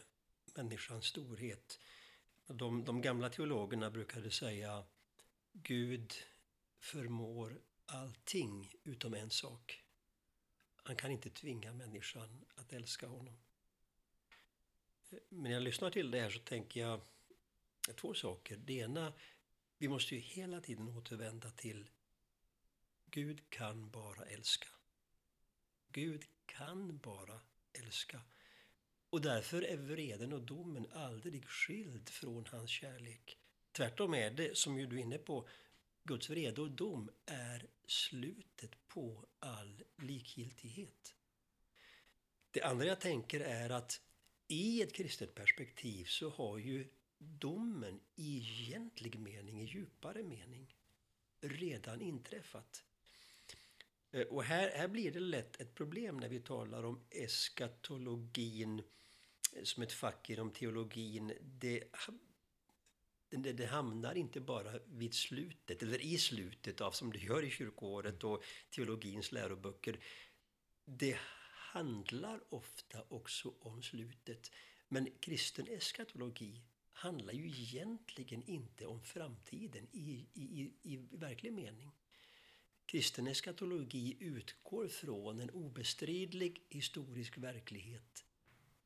människans 0.56 1.04
storhet? 1.04 1.80
De, 2.46 2.84
de 2.84 3.02
gamla 3.02 3.30
teologerna 3.30 3.90
brukade 3.90 4.30
säga 4.30 4.84
Gud 5.52 6.12
förmår 6.78 7.60
allting 7.86 8.74
utom 8.82 9.14
en 9.14 9.30
sak. 9.30 9.84
Han 10.76 10.96
kan 10.96 11.10
inte 11.10 11.30
tvinga 11.30 11.72
människan 11.72 12.44
att 12.54 12.72
älska 12.72 13.06
honom. 13.06 13.38
Eh, 15.10 15.18
men 15.28 15.42
när 15.42 15.50
jag 15.50 15.62
lyssnar 15.62 15.90
till 15.90 16.10
det 16.10 16.20
här 16.20 16.30
så 16.30 16.38
tänker 16.38 16.80
jag 16.80 17.00
två 17.96 18.14
saker. 18.14 18.56
Det 18.56 18.72
ena, 18.72 19.12
vi 19.78 19.88
måste 19.88 20.14
ju 20.14 20.20
hela 20.20 20.60
tiden 20.60 20.88
återvända 20.88 21.50
till 21.50 21.90
Gud 23.06 23.50
kan 23.50 23.90
bara 23.90 24.24
älska. 24.24 24.68
Gud 25.88 26.24
kan 26.46 26.98
bara 26.98 27.40
älska. 27.72 28.20
Och 29.10 29.20
därför 29.20 29.62
är 29.62 29.76
vreden 29.76 30.32
och 30.32 30.42
domen 30.42 30.86
aldrig 30.92 31.44
skild 31.44 32.08
från 32.08 32.46
hans 32.50 32.70
kärlek. 32.70 33.38
Tvärtom 33.72 34.14
är 34.14 34.30
det, 34.30 34.56
som 34.56 34.78
ju 34.78 34.86
du 34.86 34.96
är 34.96 35.00
inne 35.00 35.18
på, 35.18 35.48
Guds 36.04 36.30
vrede 36.30 36.60
och 36.60 36.70
dom 36.70 37.10
är 37.26 37.66
slutet 37.86 38.88
på 38.88 39.26
all 39.38 39.82
likgiltighet. 39.96 41.14
Det 42.50 42.62
andra 42.62 42.86
jag 42.86 43.00
tänker 43.00 43.40
är 43.40 43.70
att 43.70 44.00
i 44.48 44.82
ett 44.82 44.92
kristet 44.92 45.34
perspektiv 45.34 46.04
så 46.04 46.30
har 46.30 46.58
ju 46.58 46.88
domen 47.22 48.00
i 48.16 48.38
egentlig 48.38 49.20
mening, 49.20 49.60
i 49.60 49.64
djupare 49.64 50.22
mening, 50.22 50.74
redan 51.40 52.00
inträffat. 52.00 52.84
Eh, 54.10 54.26
och 54.26 54.44
här, 54.44 54.70
här 54.70 54.88
blir 54.88 55.12
det 55.12 55.20
lätt 55.20 55.60
ett 55.60 55.74
problem 55.74 56.16
när 56.16 56.28
vi 56.28 56.40
talar 56.40 56.84
om 56.84 57.00
eskatologin 57.10 58.82
eh, 59.56 59.62
som 59.62 59.82
ett 59.82 59.92
fack 59.92 60.30
inom 60.30 60.50
teologin. 60.50 61.32
Det 61.40 61.84
det, 63.36 63.52
det, 63.52 63.66
hamnar 63.66 64.14
inte 64.14 64.40
bara 64.40 64.78
vid 64.86 65.14
slutet, 65.14 65.82
eller 65.82 66.02
i 66.02 66.18
slutet 66.18 66.80
av 66.80 66.90
som 66.90 67.12
det 67.12 67.18
gör 67.18 67.44
i 67.44 67.50
kyrkoåret 67.50 68.24
och 68.24 68.44
teologins 68.70 69.32
läroböcker. 69.32 69.98
det 70.84 71.18
handlar 71.72 72.54
ofta 72.54 73.04
också 73.08 73.54
om 73.60 73.82
slutet. 73.82 74.50
Men 74.88 75.10
kristen 75.20 75.66
eskatologi 75.66 76.62
handlar 77.02 77.32
ju 77.32 77.46
egentligen 77.46 78.42
inte 78.42 78.86
om 78.86 79.02
framtiden 79.02 79.88
i, 79.92 80.26
i, 80.34 80.42
i, 80.42 80.72
i 80.82 80.96
verklig 80.96 81.52
mening. 81.52 81.92
Kristen 82.86 83.26
eskatologi 83.26 84.16
utgår 84.20 84.88
från 84.88 85.40
en 85.40 85.50
obestridlig 85.50 86.66
historisk 86.68 87.38
verklighet, 87.38 88.24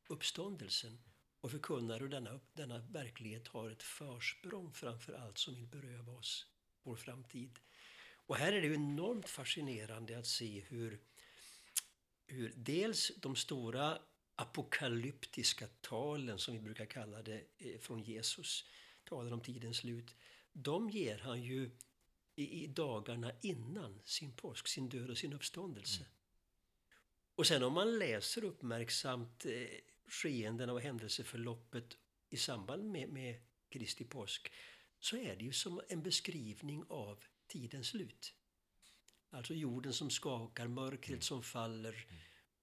uppståndelsen, 0.09 0.99
och 1.41 1.51
förkunnar 1.51 2.01
hur 2.01 2.09
denna, 2.09 2.41
denna 2.53 2.79
verklighet 2.79 3.49
har 3.49 3.71
ett 3.71 3.83
försprång 3.83 4.73
framför 4.73 5.13
allt 5.13 5.39
som 5.39 5.55
vill 5.55 5.67
beröva 5.67 6.13
oss 6.13 6.47
vår 6.83 6.97
framtid. 6.97 7.59
Och 8.27 8.37
här 8.37 8.53
är 8.53 8.61
det 8.61 8.75
enormt 8.75 9.29
fascinerande 9.29 10.19
att 10.19 10.27
se 10.27 10.61
hur, 10.61 11.01
hur 12.27 12.53
dels 12.57 13.13
de 13.17 13.37
stora 13.37 13.99
apokalyptiska 14.37 15.67
talen, 15.81 16.39
som 16.39 16.55
vi 16.55 16.61
brukar 16.61 16.87
kalla 16.87 17.23
det, 17.23 17.45
eh, 17.59 17.79
från 17.79 18.03
Jesus, 18.03 18.65
talar 19.05 19.33
om 19.33 19.41
tidens 19.41 19.77
slut, 19.77 20.15
de 20.53 20.91
ger 20.91 21.19
han 21.19 21.43
ju 21.43 21.71
i, 22.37 22.67
dagarna 22.67 23.33
innan 23.43 24.01
sin 24.05 24.33
påsk, 24.33 24.69
sin 24.69 24.89
död 24.89 25.11
och 25.11 25.19
sin 25.19 25.33
uppståndelse. 25.33 26.01
Mm. 26.01 26.13
Och 27.35 27.47
sen 27.47 27.63
om 27.63 27.73
man 27.73 27.99
läser 27.99 28.45
uppmärksamt 28.45 29.47
eh, 29.47 29.69
skeendena 30.09 30.73
och 30.73 30.81
händelseförloppet 30.81 31.97
i 32.31 32.37
samband 32.37 32.91
med, 32.91 33.09
med 33.09 33.41
Kristi 33.69 34.05
påsk 34.05 34.53
så 34.99 35.17
är 35.17 35.37
det 35.37 35.45
ju 35.45 35.53
som 35.53 35.81
en 35.89 36.03
beskrivning 36.03 36.85
av 36.89 37.25
tidens 37.47 37.87
slut. 37.87 38.35
Alltså 39.31 39.55
jorden 39.55 39.93
som 39.93 40.11
skakar, 40.11 40.69
mörkret 40.69 41.09
mm. 41.09 41.21
som 41.21 41.43
faller 41.43 42.07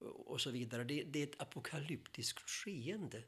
och 0.04 0.40
så 0.40 0.50
vidare. 0.50 0.84
Det, 0.84 1.02
det, 1.02 1.18
är 1.18 1.26
ett 1.26 1.40
apokalyptiskt 1.40 2.50
skeende. 2.50 3.22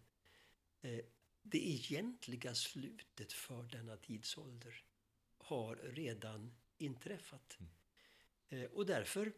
Eh, 0.83 1.01
det 1.43 1.69
egentliga 1.69 2.55
slutet 2.55 3.33
för 3.33 3.63
denna 3.63 3.97
tidsålder 3.97 4.83
har 5.39 5.77
redan 5.77 6.55
inträffat. 6.79 7.59
Mm. 7.61 7.73
Eh, 8.49 8.71
och 8.71 8.87
därför, 8.87 9.33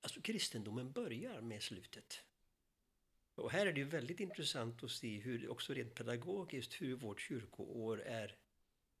alltså 0.00 0.20
kristendomen 0.20 0.92
börjar 0.92 1.40
med 1.40 1.62
slutet. 1.62 2.22
Och 3.34 3.50
här 3.50 3.66
är 3.66 3.72
det 3.72 3.80
ju 3.80 3.88
väldigt 3.88 4.20
intressant 4.20 4.84
att 4.84 4.90
se 4.90 5.18
hur, 5.18 5.48
också 5.48 5.74
rent 5.74 5.94
pedagogiskt, 5.94 6.80
hur 6.80 6.96
vårt 6.96 7.20
kyrkoår 7.20 8.02
är 8.02 8.36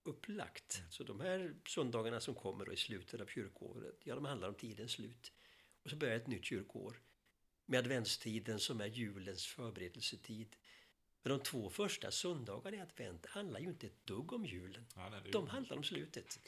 upplagt. 0.02 0.78
Mm. 0.78 0.90
Så 0.90 1.04
de 1.04 1.20
här 1.20 1.54
söndagarna 1.68 2.20
som 2.20 2.34
kommer 2.34 2.72
i 2.72 2.76
slutet 2.76 3.20
av 3.20 3.26
kyrkoåret, 3.26 4.00
ja 4.04 4.14
de 4.14 4.24
handlar 4.24 4.48
om 4.48 4.54
tidens 4.54 4.92
slut. 4.92 5.32
Och 5.82 5.90
så 5.90 5.96
börjar 5.96 6.16
ett 6.16 6.26
nytt 6.26 6.44
kyrkoår 6.44 7.00
med 7.68 7.78
adventstiden 7.78 8.60
som 8.60 8.80
är 8.80 8.86
julens 8.86 9.46
förberedelsetid. 9.46 10.56
Men 11.22 11.38
de 11.38 11.40
två 11.44 11.70
första 11.70 12.10
söndagarna 12.10 12.76
i 12.76 12.80
advent 12.80 13.26
handlar 13.26 13.60
ju 13.60 13.66
inte 13.66 13.86
ett 13.86 14.06
dugg 14.06 14.32
om 14.32 14.46
julen. 14.46 14.86
Ja, 14.94 15.08
nej, 15.08 15.32
de 15.32 15.48
handlar 15.48 15.76
om 15.76 15.84
slutet. 15.84 16.38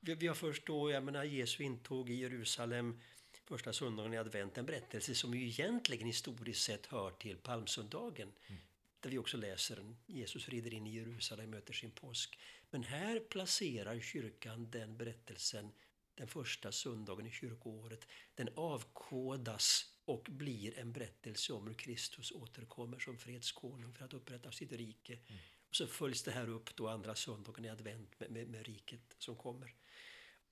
Vi, 0.00 0.14
vi, 0.14 0.26
har 0.26 0.34
först 0.34 0.66
då, 0.66 0.90
jag 0.90 1.02
menar 1.02 1.24
Jesu 1.24 1.64
intåg 1.64 2.10
i 2.10 2.14
Jerusalem 2.14 3.00
första 3.44 3.72
söndagen 3.72 4.14
i 4.14 4.18
advent, 4.18 4.58
en 4.58 4.66
berättelse 4.66 5.14
som 5.14 5.34
ju 5.34 5.46
egentligen 5.46 6.06
historiskt 6.06 6.62
sett 6.62 6.86
hör 6.86 7.10
till 7.10 7.36
palmsöndagen. 7.36 8.32
Mm. 8.46 8.60
Där 9.00 9.10
vi 9.10 9.18
också 9.18 9.36
läser 9.36 9.94
Jesus 10.06 10.48
rider 10.48 10.74
in 10.74 10.86
i 10.86 10.94
Jerusalem 10.94 11.44
och 11.44 11.50
möter 11.50 11.72
sin 11.72 11.90
påsk. 11.90 12.38
Men 12.70 12.82
här 12.82 13.20
placerar 13.20 14.00
kyrkan 14.00 14.70
den 14.70 14.96
berättelsen 14.96 15.72
den 16.14 16.28
första 16.28 16.72
söndagen 16.72 17.26
i 17.26 17.30
kyrkoåret. 17.30 18.06
Den 18.34 18.48
avkodas 18.54 19.91
och 20.12 20.28
blir 20.30 20.78
en 20.78 20.92
berättelse 20.92 21.52
om 21.52 21.66
hur 21.66 21.74
Kristus 21.74 22.32
återkommer 22.32 22.98
som 22.98 23.18
fredskonung 23.18 23.94
för 23.94 24.04
att 24.04 24.14
upprätta 24.14 24.52
sitt 24.52 24.72
rike. 24.72 25.12
Mm. 25.12 25.40
Och 25.68 25.76
så 25.76 25.86
följs 25.86 26.22
det 26.22 26.30
här 26.30 26.48
upp 26.48 26.76
då 26.76 26.88
andra 26.88 27.14
söndagen 27.14 27.64
i 27.64 27.68
advent 27.68 28.20
med, 28.20 28.30
med, 28.30 28.48
med 28.48 28.66
riket 28.66 29.16
som 29.18 29.36
kommer. 29.36 29.74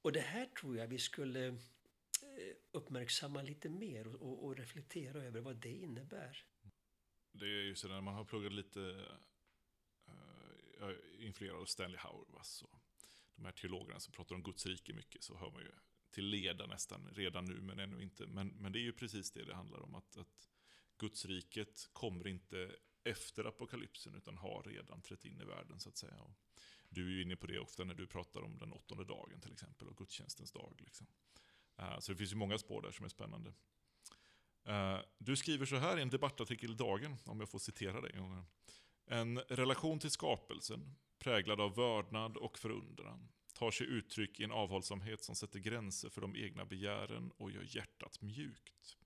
Och 0.03 0.13
det 0.13 0.21
här 0.21 0.47
tror 0.47 0.77
jag 0.77 0.87
vi 0.87 0.99
skulle 0.99 1.47
eh, 1.47 1.57
uppmärksamma 2.73 3.43
lite 3.43 3.69
mer 3.69 4.07
och, 4.07 4.23
och, 4.23 4.45
och 4.45 4.57
reflektera 4.57 5.23
över 5.23 5.41
vad 5.41 5.57
det 5.57 5.73
innebär. 5.73 6.45
Det 7.33 7.45
är 7.45 7.63
ju 7.63 7.75
så 7.75 7.89
när 7.89 8.01
man 8.01 8.15
har 8.15 8.25
pluggat 8.25 8.53
lite, 8.53 8.81
uh, 10.79 10.95
influerad 11.19 11.61
av 11.61 11.65
Stanley 11.65 11.99
Hauerwas 11.99 12.63
och 12.63 12.81
de 13.37 13.45
här 13.45 13.53
teologerna 13.53 14.01
som 14.01 14.13
pratar 14.13 14.35
om 14.35 14.43
Guds 14.43 14.67
rike 14.67 14.93
mycket, 14.93 15.25
så 15.25 15.37
hör 15.37 15.51
man 15.51 15.63
ju 15.63 15.73
till 16.11 16.27
leda 16.27 16.67
nästan 16.67 17.09
redan 17.13 17.45
nu, 17.45 17.61
men 17.61 17.79
ännu 17.79 18.03
inte. 18.03 18.27
Men, 18.27 18.49
men 18.49 18.73
det 18.73 18.79
är 18.79 18.83
ju 18.83 18.93
precis 18.93 19.31
det 19.31 19.45
det 19.45 19.55
handlar 19.55 19.83
om, 19.83 19.95
att, 19.95 20.17
att 20.17 20.49
Gudsriket 20.99 21.89
kommer 21.93 22.27
inte 22.27 22.77
efter 23.05 23.45
apokalypsen, 23.45 24.15
utan 24.15 24.37
har 24.37 24.63
redan 24.63 25.03
trätt 25.03 25.25
in 25.25 25.41
i 25.41 25.45
världen 25.45 25.81
så 25.81 25.89
att 25.89 25.97
säga. 25.97 26.21
Och 26.21 26.39
du 26.89 27.07
är 27.07 27.11
ju 27.11 27.23
inne 27.23 27.37
på 27.37 27.47
det 27.47 27.59
ofta 27.59 27.85
när 27.85 27.95
du 27.95 28.07
pratar 28.07 28.41
om 28.41 28.59
den 28.59 28.73
åttonde 28.73 29.05
dagen 29.05 29.41
till 29.41 29.53
exempel, 29.53 29.89
och 29.89 29.97
gudstjänstens 29.97 30.53
dag. 30.53 30.81
Liksom. 30.85 31.07
Uh, 31.81 31.99
så 31.99 32.13
det 32.13 32.19
finns 32.19 32.33
ju 32.33 32.37
många 32.37 32.59
spår 32.59 32.83
där 32.83 32.91
som 32.91 33.05
är 33.05 33.09
spännande. 33.09 33.53
Uh, 34.69 34.99
du 35.19 35.37
skriver 35.37 35.67
så 35.67 35.77
här 35.77 35.99
i 35.99 36.03
en 36.03 36.11
debattartikel 36.11 36.71
i 36.71 36.75
Dagen, 36.75 37.17
om 37.25 37.41
jag 37.41 37.49
får 37.49 37.59
citera 37.59 38.01
dig. 38.01 38.15
En 39.07 39.39
relation 39.39 39.99
till 39.99 40.11
skapelsen, 40.11 40.97
präglad 41.19 41.61
av 41.61 41.75
vördnad 41.75 42.37
och 42.37 42.59
förundran, 42.59 43.29
tar 43.61 43.71
sig 43.71 43.87
uttryck 43.87 44.41
i 44.41 44.45
en 44.45 44.53
avhållsamhet 44.53 45.25
som 45.25 45.35
sätter 45.35 45.59
gränser 45.59 46.09
för 46.09 46.21
de 46.21 46.37
egna 46.37 46.65
begären 46.65 47.31
och 47.31 47.51
gör 47.51 47.77
hjärtat 47.77 48.21
mjukt. 48.21 48.97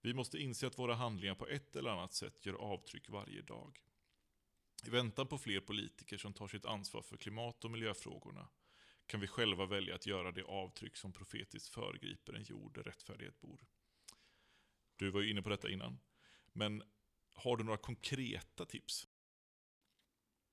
Vi 0.00 0.14
måste 0.14 0.38
inse 0.38 0.66
att 0.66 0.78
våra 0.78 0.94
handlingar 0.94 1.34
på 1.34 1.46
ett 1.46 1.76
eller 1.76 1.90
annat 1.90 2.14
sätt 2.14 2.46
gör 2.46 2.54
avtryck 2.54 3.08
varje 3.08 3.42
dag. 3.42 3.78
I 4.86 4.90
väntan 4.90 5.26
på 5.26 5.38
fler 5.38 5.60
politiker 5.60 6.18
som 6.18 6.32
tar 6.32 6.48
sitt 6.48 6.66
ansvar 6.66 7.02
för 7.02 7.16
klimat 7.16 7.64
och 7.64 7.70
miljöfrågorna 7.70 8.48
kan 9.06 9.20
vi 9.20 9.26
själva 9.26 9.66
välja 9.66 9.94
att 9.94 10.06
göra 10.06 10.32
det 10.32 10.42
avtryck 10.42 10.96
som 10.96 11.12
profetiskt 11.12 11.68
föregriper 11.68 12.32
en 12.32 12.42
jord 12.42 12.74
där 12.74 12.82
rättfärdighet 12.82 13.40
bor. 13.40 13.66
Du 14.96 15.10
var 15.10 15.20
ju 15.20 15.30
inne 15.30 15.42
på 15.42 15.48
detta 15.48 15.70
innan. 15.70 15.98
Men 16.52 16.82
har 17.34 17.56
du 17.56 17.64
några 17.64 17.78
konkreta 17.78 18.64
tips? 18.64 19.08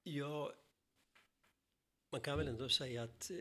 Ja, 0.04 0.54
man 2.10 2.22
kan 2.22 2.38
väl 2.38 2.48
ändå 2.48 2.70
säga 2.70 3.04
att 3.04 3.32
eh, 3.32 3.38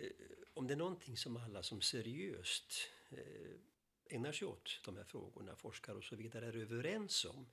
om 0.55 0.67
det 0.67 0.75
är 0.75 0.79
någonting 0.79 1.17
som 1.17 1.37
alla 1.37 1.63
som 1.63 1.81
seriöst 1.81 2.73
eh, 3.11 4.15
ägnar 4.17 4.33
sig 4.33 4.49
åt 4.49 4.81
de 4.85 4.97
här 4.97 5.05
frågorna, 5.05 5.57
forskare 5.57 5.97
och 5.97 6.05
så 6.05 6.17
vidare, 6.17 6.47
är 6.47 6.57
överens 6.57 7.25
om 7.25 7.47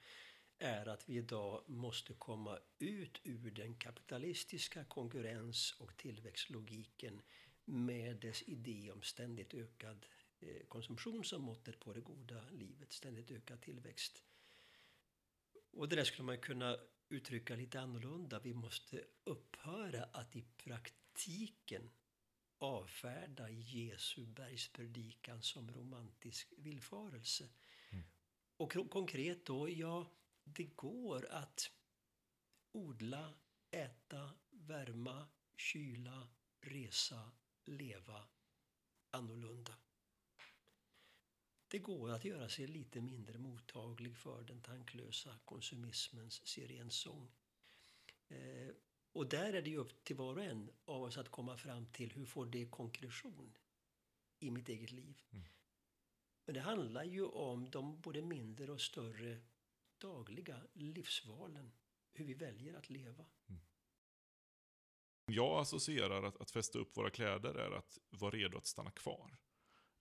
är 0.59 0.85
att 0.85 1.09
vi 1.09 1.17
idag 1.17 1.63
måste 1.67 2.13
komma 2.13 2.59
ut 2.79 3.21
ur 3.23 3.51
den 3.51 3.75
kapitalistiska 3.75 4.83
konkurrens 4.83 5.75
och 5.79 5.97
tillväxtlogiken 5.97 7.21
med 7.65 8.17
dess 8.17 8.43
idé 8.43 8.91
om 8.91 9.01
ständigt 9.01 9.53
ökad 9.53 10.05
eh, 10.39 10.65
konsumtion 10.67 11.23
som 11.23 11.41
måttet 11.41 11.79
på 11.79 11.93
det 11.93 12.01
goda 12.01 12.43
livet, 12.51 12.93
ständigt 12.93 13.31
ökad 13.31 13.61
tillväxt. 13.61 14.23
Och 15.71 15.89
det 15.89 15.95
där 15.95 16.03
skulle 16.03 16.25
man 16.25 16.37
kunna 16.37 16.77
uttrycka 17.09 17.55
lite 17.55 17.79
annorlunda. 17.79 18.39
Vi 18.39 18.53
måste 18.53 19.03
upphöra 19.23 20.03
att 20.03 20.35
i 20.35 20.45
praktiken 20.57 21.89
avfärda 22.57 23.49
Jesu 23.49 24.25
bergspredikan 24.25 25.41
som 25.41 25.71
romantisk 25.71 26.53
villfarelse. 26.57 27.49
Mm. 27.89 28.03
Och 28.57 28.89
konkret 28.89 29.45
då, 29.45 29.69
ja, 29.69 30.11
det 30.43 30.63
går 30.63 31.27
att 31.31 31.71
odla, 32.71 33.33
äta, 33.71 34.31
värma, 34.49 35.27
kyla, 35.57 36.27
resa, 36.61 37.31
leva 37.65 38.27
annorlunda. 39.11 39.73
Det 41.75 41.79
går 41.79 42.11
att 42.11 42.25
göra 42.25 42.49
sig 42.49 42.67
lite 42.67 43.01
mindre 43.01 43.37
mottaglig 43.37 44.17
för 44.17 44.43
den 44.43 44.61
tanklösa 44.61 45.39
konsumismens 45.45 46.47
sirensång. 46.47 47.31
Eh, 48.27 48.69
och 49.11 49.29
där 49.29 49.53
är 49.53 49.61
det 49.61 49.69
ju 49.69 49.77
upp 49.77 50.03
till 50.03 50.15
var 50.15 50.35
och 50.35 50.43
en 50.43 50.69
av 50.85 51.03
oss 51.03 51.17
att 51.17 51.29
komma 51.29 51.57
fram 51.57 51.85
till 51.85 52.11
hur 52.11 52.25
får 52.25 52.45
det 52.45 52.65
konkretion 52.65 53.57
i 54.39 54.51
mitt 54.51 54.69
eget 54.69 54.91
liv. 54.91 55.21
Mm. 55.31 55.45
Men 56.45 56.55
det 56.55 56.61
handlar 56.61 57.03
ju 57.03 57.25
om 57.25 57.69
de 57.69 58.01
både 58.01 58.21
mindre 58.21 58.71
och 58.71 58.81
större 58.81 59.41
dagliga 59.97 60.61
livsvalen. 60.73 61.71
Hur 62.11 62.25
vi 62.25 62.33
väljer 62.33 62.73
att 62.73 62.89
leva. 62.89 63.25
Mm. 63.47 63.61
Jag 65.25 65.59
associerar 65.59 66.23
att, 66.23 66.37
att 66.37 66.51
fästa 66.51 66.79
upp 66.79 66.97
våra 66.97 67.09
kläder 67.09 67.53
är 67.53 67.71
att 67.71 67.99
vara 68.09 68.31
redo 68.31 68.57
att 68.57 68.67
stanna 68.67 68.91
kvar. 68.91 69.37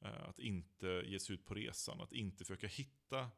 Eh, 0.04 0.28
att 0.28 0.38
inte 0.38 0.86
ge 0.86 1.18
sig 1.18 1.34
ut 1.34 1.44
på 1.44 1.54
resan, 1.54 2.00
att 2.00 2.12
inte 2.12 2.44
försöka 2.44 2.66
hitta 2.66 3.30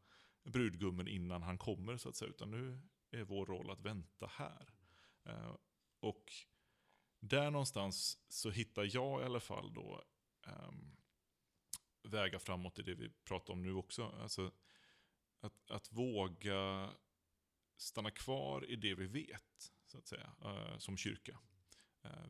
brudgummen 0.43 1.09
innan 1.09 1.43
han 1.43 1.59
kommer 1.59 1.97
så 1.97 2.09
att 2.09 2.17
säga. 2.17 2.31
Utan 2.31 2.51
nu 2.51 2.81
är 3.11 3.25
vår 3.25 3.47
roll 3.47 3.71
att 3.71 3.81
vänta 3.81 4.27
här. 4.27 4.75
Eh, 5.25 5.57
och 6.01 6.33
där 7.21 7.51
någonstans 7.51 8.19
så 8.29 8.51
hittar 8.51 8.97
jag 8.97 9.23
i 9.23 9.25
alla 9.25 9.41
fall 9.41 9.75
då 9.75 10.05
um, 10.47 10.97
vägar 12.03 12.39
framåt 12.39 12.79
i 12.79 12.83
det 12.83 12.95
vi 12.95 13.11
pratar 13.25 13.53
om 13.53 13.63
nu 13.63 13.73
också. 13.73 14.05
Alltså, 14.05 14.53
att, 15.41 15.71
att 15.71 15.93
våga 15.93 16.91
stanna 17.77 18.11
kvar 18.11 18.71
i 18.71 18.77
det 18.77 18.95
vi 18.95 19.07
vet, 19.07 19.73
så 19.87 19.99
att 19.99 20.07
säga, 20.07 20.33
eh, 20.45 20.79
som 20.79 20.97
kyrka. 20.97 21.39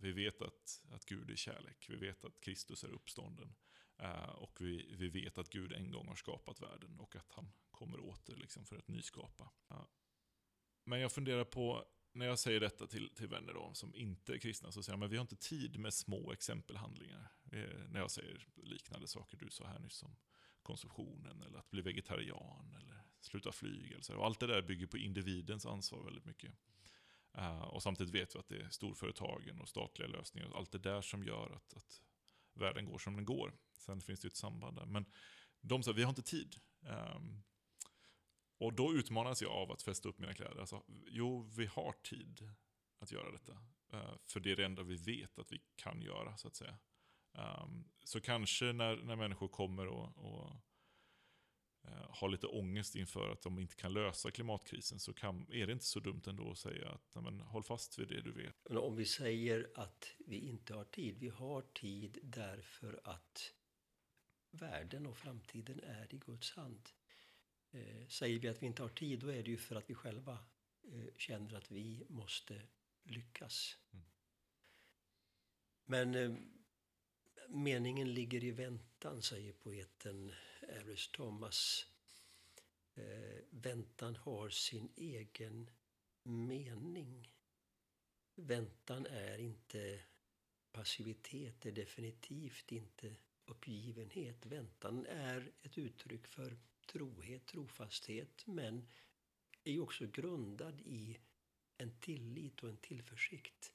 Vi 0.01 0.12
vet 0.12 0.42
att, 0.42 0.83
att 0.90 1.05
Gud 1.05 1.31
är 1.31 1.37
kärlek, 1.37 1.87
vi 1.88 1.96
vet 1.96 2.25
att 2.25 2.40
Kristus 2.40 2.85
är 2.85 2.88
uppstånden. 2.88 3.55
Eh, 3.98 4.28
och 4.28 4.61
vi, 4.61 4.94
vi 4.98 5.09
vet 5.09 5.38
att 5.38 5.50
Gud 5.50 5.72
en 5.72 5.90
gång 5.90 6.09
har 6.09 6.14
skapat 6.14 6.61
världen 6.61 7.00
och 7.00 7.16
att 7.16 7.32
han 7.32 7.52
kommer 7.70 8.00
åter 8.00 8.37
liksom, 8.37 8.64
för 8.64 8.76
att 8.76 8.88
nyskapa. 8.88 9.50
Men 10.85 11.00
jag 11.00 11.12
funderar 11.12 11.44
på, 11.44 11.85
när 12.12 12.26
jag 12.26 12.38
säger 12.38 12.61
detta 12.61 12.87
till, 12.87 13.14
till 13.14 13.28
vänner 13.28 13.54
då, 13.54 13.74
som 13.74 13.94
inte 13.94 14.35
är 14.35 14.38
kristna, 14.38 14.72
så 14.72 14.82
säger 14.82 14.98
jag 14.98 15.04
att 15.04 15.12
vi 15.12 15.16
har 15.16 15.22
inte 15.22 15.37
tid 15.37 15.78
med 15.78 15.94
små 15.94 16.32
exempelhandlingar. 16.32 17.32
Eh, 17.52 17.88
när 17.88 18.00
jag 18.00 18.11
säger 18.11 18.46
liknande 18.56 19.06
saker 19.06 19.37
du 19.37 19.50
sa 19.50 19.66
här 19.66 19.78
nyss 19.78 20.02
om 20.02 20.16
konsumtionen, 20.62 21.42
eller 21.42 21.59
att 21.59 21.70
bli 21.70 21.82
vegetarian, 21.82 22.74
eller 22.80 23.02
sluta 23.20 23.52
flyga. 23.52 23.96
Eller 23.96 24.18
Och 24.18 24.26
allt 24.26 24.40
det 24.40 24.46
där 24.46 24.62
bygger 24.62 24.87
på 24.87 24.98
individens 24.98 25.66
ansvar 25.66 26.04
väldigt 26.04 26.24
mycket. 26.24 26.54
Uh, 27.38 27.62
och 27.62 27.82
samtidigt 27.82 28.14
vet 28.14 28.35
vi 28.35 28.38
att 28.38 28.48
det 28.48 28.61
är 28.61 28.68
storföretagen 28.68 29.61
och 29.61 29.68
statliga 29.68 30.09
lösningar 30.09 30.48
och 30.48 30.59
allt 30.59 30.72
det 30.72 30.78
där 30.78 31.00
som 31.00 31.24
gör 31.24 31.50
att, 31.50 31.74
att 31.76 32.02
världen 32.54 32.85
går 32.85 32.98
som 32.98 33.16
den 33.16 33.24
går. 33.24 33.52
Sen 33.79 34.01
finns 34.01 34.21
det 34.21 34.27
ju 34.27 34.29
ett 34.29 34.37
samband 34.37 34.77
där. 34.77 34.87
Men 34.87 35.05
de 35.61 35.83
sa, 35.83 35.93
vi 35.93 36.03
har 36.03 36.09
inte 36.09 36.23
tid. 36.23 36.57
Um, 36.81 37.43
och 38.59 38.73
då 38.73 38.95
utmanas 38.95 39.43
jag 39.43 39.53
av 39.53 39.73
att 39.73 39.83
fästa 39.83 40.09
upp 40.09 40.19
mina 40.19 40.35
kläder. 40.35 40.61
Alltså, 40.61 40.85
jo, 41.07 41.51
vi 41.57 41.67
har 41.67 41.93
tid 41.93 42.51
att 42.99 43.12
göra 43.12 43.33
detta. 43.33 43.53
Uh, 43.95 44.17
för 44.27 44.41
det 44.41 44.53
är 44.53 44.57
det 44.57 44.65
enda 44.65 44.83
vi 44.83 44.97
vet 44.97 45.39
att 45.39 45.53
vi 45.53 45.61
kan 45.77 46.03
göra, 46.03 46.37
så 46.37 46.49
att 46.49 46.57
säga. 46.57 46.79
Um, 47.33 47.89
så 48.05 48.21
kanske 48.21 48.73
när, 48.73 48.97
när 48.97 49.17
människor 49.17 49.49
kommer 49.49 49.87
och, 49.87 50.17
och 50.17 50.51
uh, 51.85 52.07
har 52.11 52.29
lite 52.29 52.47
ångest 52.47 52.95
inför 52.95 53.31
att 53.31 53.43
de 53.43 53.59
inte 53.59 53.77
kan 53.77 53.93
lösa 53.93 54.31
klimatkrisen 54.31 54.99
så 55.01 55.12
kan, 55.12 55.53
är 55.53 55.67
det 55.67 55.73
inte 55.73 55.85
så 55.85 56.01
dumt 56.01 56.23
ändå 56.27 56.51
att 56.51 56.59
säga 56.59 56.91
att 56.91 57.23
men, 57.23 57.41
håll 57.41 57.62
fast 57.62 57.99
vid 57.99 58.09
det 58.09 58.21
du 58.21 58.33
vet. 58.33 58.57
Men 58.69 58.79
om 58.79 58.97
vi 58.97 59.05
säger 59.05 59.71
att 59.75 60.15
vi 60.19 60.39
inte 60.39 60.75
har 60.75 60.85
tid, 60.85 61.19
vi 61.19 61.29
har 61.29 61.62
tid 61.62 62.19
därför 62.23 63.01
att 63.05 63.53
världen 64.57 65.07
och 65.07 65.16
framtiden 65.16 65.81
är 65.81 66.14
i 66.14 66.19
Guds 66.19 66.51
hand. 66.51 66.88
Eh, 67.71 68.07
säger 68.09 68.38
vi 68.38 68.49
att 68.49 68.62
vi 68.62 68.66
inte 68.66 68.83
har 68.83 68.88
tid, 68.88 69.21
då 69.21 69.29
är 69.29 69.42
det 69.42 69.51
ju 69.51 69.57
för 69.57 69.77
att 69.77 69.90
vi 69.90 69.95
själva 69.95 70.38
eh, 70.83 71.14
känner 71.16 71.55
att 71.55 71.71
vi 71.71 72.07
måste 72.09 72.62
lyckas. 73.03 73.79
Mm. 73.92 74.07
Men 75.85 76.14
eh, 76.14 76.35
meningen 77.49 78.14
ligger 78.14 78.45
i 78.45 78.51
väntan, 78.51 79.23
säger 79.23 79.53
poeten 79.53 80.33
Aris 80.62 81.09
Thomas. 81.09 81.87
Väntan 83.51 84.16
har 84.16 84.49
sin 84.49 84.88
egen 84.97 85.71
mening. 86.23 87.31
Väntan 88.35 89.07
är 89.07 89.38
inte 89.38 90.01
passivitet, 90.73 91.61
det 91.61 91.69
är 91.69 91.73
definitivt 91.73 92.73
inte 92.73 93.16
uppgivenhet. 93.46 94.46
Väntan 94.46 95.06
är 95.06 95.52
ett 95.62 95.78
uttryck 95.78 96.26
för 96.26 96.56
trohet, 96.87 97.46
trofasthet, 97.46 98.46
men 98.46 98.87
är 99.64 99.80
också 99.80 100.06
grundad 100.06 100.80
i 100.80 101.18
en 101.76 101.98
tillit 102.00 102.62
och 102.62 102.68
en 102.68 102.76
tillförsikt. 102.76 103.72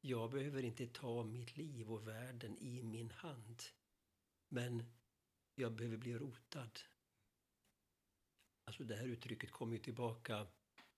Jag 0.00 0.30
behöver 0.30 0.62
inte 0.62 0.86
ta 0.86 1.24
mitt 1.24 1.56
liv 1.56 1.92
och 1.92 2.08
världen 2.08 2.58
i 2.58 2.82
min 2.82 3.10
hand. 3.10 3.62
Men 4.48 4.84
jag 5.54 5.72
behöver 5.72 5.96
bli 5.96 6.18
rotad. 6.18 6.80
Alltså 8.64 8.84
det 8.84 8.96
här 8.96 9.06
uttrycket 9.06 9.50
kommer 9.50 9.72
ju 9.72 9.82
tillbaka, 9.82 10.46